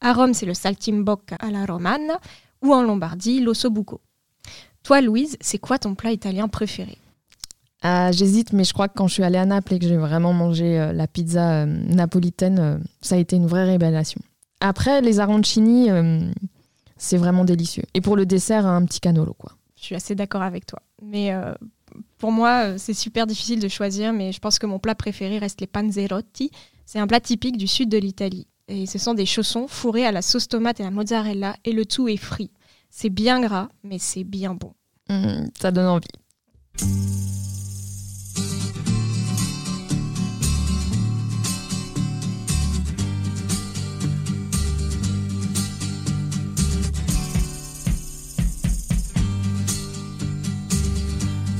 À 0.00 0.12
Rome, 0.12 0.34
c'est 0.34 0.46
le 0.46 0.54
saltimbocca 0.54 1.36
alla 1.40 1.64
romana 1.64 2.18
ou 2.62 2.72
en 2.72 2.82
Lombardie, 2.82 3.40
l'ossobuco. 3.40 4.00
Toi, 4.82 5.00
Louise, 5.00 5.36
c'est 5.40 5.58
quoi 5.58 5.78
ton 5.78 5.94
plat 5.94 6.12
italien 6.12 6.48
préféré? 6.48 6.98
Ah, 7.82 8.10
J'hésite, 8.12 8.52
mais 8.52 8.64
je 8.64 8.72
crois 8.72 8.88
que 8.88 8.94
quand 8.94 9.06
je 9.06 9.14
suis 9.14 9.22
allée 9.22 9.38
à 9.38 9.44
Naples 9.44 9.74
et 9.74 9.78
que 9.78 9.86
j'ai 9.86 9.96
vraiment 9.96 10.32
mangé 10.32 10.78
euh, 10.78 10.92
la 10.92 11.06
pizza 11.06 11.62
euh, 11.62 11.66
napolitaine, 11.66 12.58
euh, 12.58 12.78
ça 13.00 13.16
a 13.16 13.18
été 13.18 13.36
une 13.36 13.46
vraie 13.46 13.64
révélation. 13.64 14.20
Après, 14.60 15.02
les 15.02 15.20
arancini, 15.20 15.90
c'est 16.96 17.18
vraiment 17.18 17.44
délicieux. 17.44 17.84
Et 17.92 18.00
pour 18.00 18.16
le 18.16 18.24
dessert, 18.24 18.64
un 18.64 18.84
petit 18.86 19.00
canolo, 19.00 19.34
quoi. 19.34 19.52
Je 19.76 19.84
suis 19.84 19.94
assez 19.94 20.14
d'accord 20.14 20.40
avec 20.40 20.64
toi. 20.64 20.80
Mais 21.02 21.30
pour 22.16 22.32
moi, 22.32 22.78
c'est 22.78 22.94
super 22.94 23.26
difficile 23.26 23.60
de 23.60 23.68
choisir, 23.68 24.14
mais 24.14 24.32
je 24.32 24.40
pense 24.40 24.58
que 24.58 24.64
mon 24.64 24.78
plat 24.78 24.94
préféré 24.94 25.38
reste 25.38 25.60
les 25.60 25.66
panzerotti. 25.66 26.50
C'est 26.86 26.98
un 26.98 27.06
plat 27.06 27.20
typique 27.20 27.58
du 27.58 27.66
sud 27.66 27.90
de 27.90 27.98
l'Italie. 27.98 28.46
Et 28.68 28.86
ce 28.86 28.98
sont 28.98 29.14
des 29.14 29.26
chaussons 29.26 29.68
fourrés 29.68 30.06
à 30.06 30.12
la 30.12 30.22
sauce 30.22 30.48
tomate 30.48 30.80
et 30.80 30.82
à 30.82 30.86
la 30.86 30.90
mozzarella, 30.90 31.56
et 31.64 31.72
le 31.72 31.86
tout 31.86 32.08
est 32.08 32.16
frit. 32.16 32.50
C'est 32.90 33.10
bien 33.10 33.40
gras, 33.40 33.68
mais 33.84 33.98
c'est 33.98 34.24
bien 34.24 34.54
bon. 34.54 34.72
Hum, 35.08 35.48
ça 35.60 35.70
donne 35.70 35.86
envie. 35.86 36.08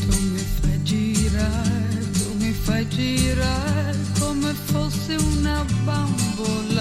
Tu 0.00 0.06
mi 0.32 0.38
fai 0.38 0.80
girare, 0.84 2.10
tu 2.12 2.28
mi 2.40 2.52
fai 2.52 2.86
girare 2.88 3.96
come 4.18 4.52
fosse 4.54 5.16
una 5.16 5.64
bambola. 5.84 6.75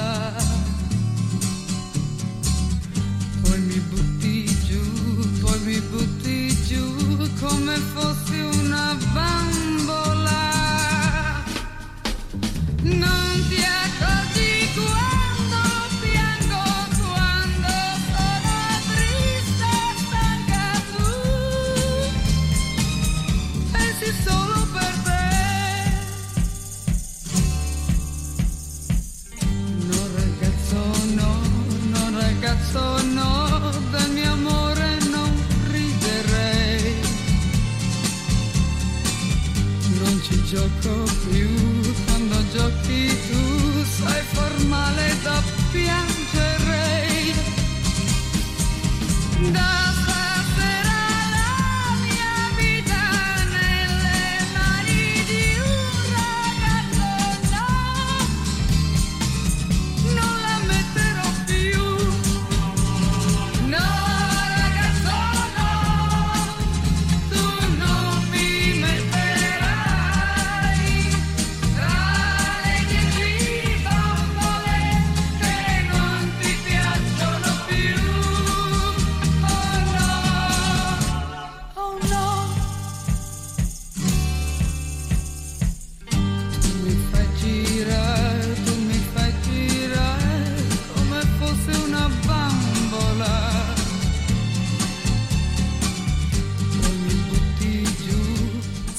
Ci 40.28 40.44
gioco 40.46 41.04
più, 41.30 41.48
quando 42.06 42.36
giochi 42.52 43.08
tu 43.30 43.84
sei 43.84 44.24
formale 44.34 45.16
da 45.22 45.42
piangerei. 45.72 47.34
Da 49.52 50.15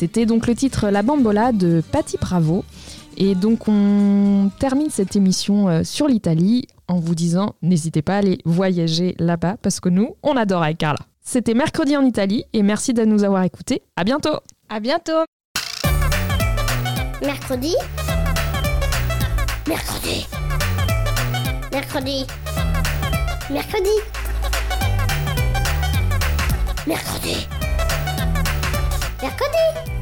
C'était 0.06 0.24
donc 0.24 0.46
le 0.46 0.54
titre 0.54 0.88
La 0.88 1.02
Bambola 1.02 1.50
de 1.50 1.82
Patti 1.90 2.16
Bravo. 2.16 2.64
Et 3.16 3.34
donc 3.34 3.66
on 3.66 4.52
termine 4.60 4.88
cette 4.88 5.16
émission 5.16 5.68
euh, 5.68 5.82
sur 5.82 6.06
l'Italie 6.06 6.68
en 6.86 7.00
vous 7.00 7.16
disant 7.16 7.56
n'hésitez 7.60 8.02
pas 8.02 8.14
à 8.14 8.18
aller 8.18 8.38
voyager 8.44 9.16
là-bas 9.18 9.56
parce 9.62 9.80
que 9.80 9.88
nous, 9.88 10.14
on 10.22 10.36
adore 10.36 10.62
avec 10.62 10.78
Carla. 10.78 11.00
C'était 11.22 11.54
mercredi 11.54 11.96
en 11.96 12.04
Italie 12.04 12.44
et 12.52 12.62
merci 12.62 12.94
de 12.94 13.04
nous 13.04 13.24
avoir 13.24 13.42
écoutés. 13.42 13.82
À 13.96 14.04
bientôt 14.04 14.38
À 14.68 14.78
bientôt 14.78 15.24
Mercredi. 17.20 17.74
Mercredi. 19.66 20.24
Mercredi. 21.72 22.26
Mercredi. 23.50 23.90
Mercredi. 26.86 27.48
Mercredi. 29.20 29.95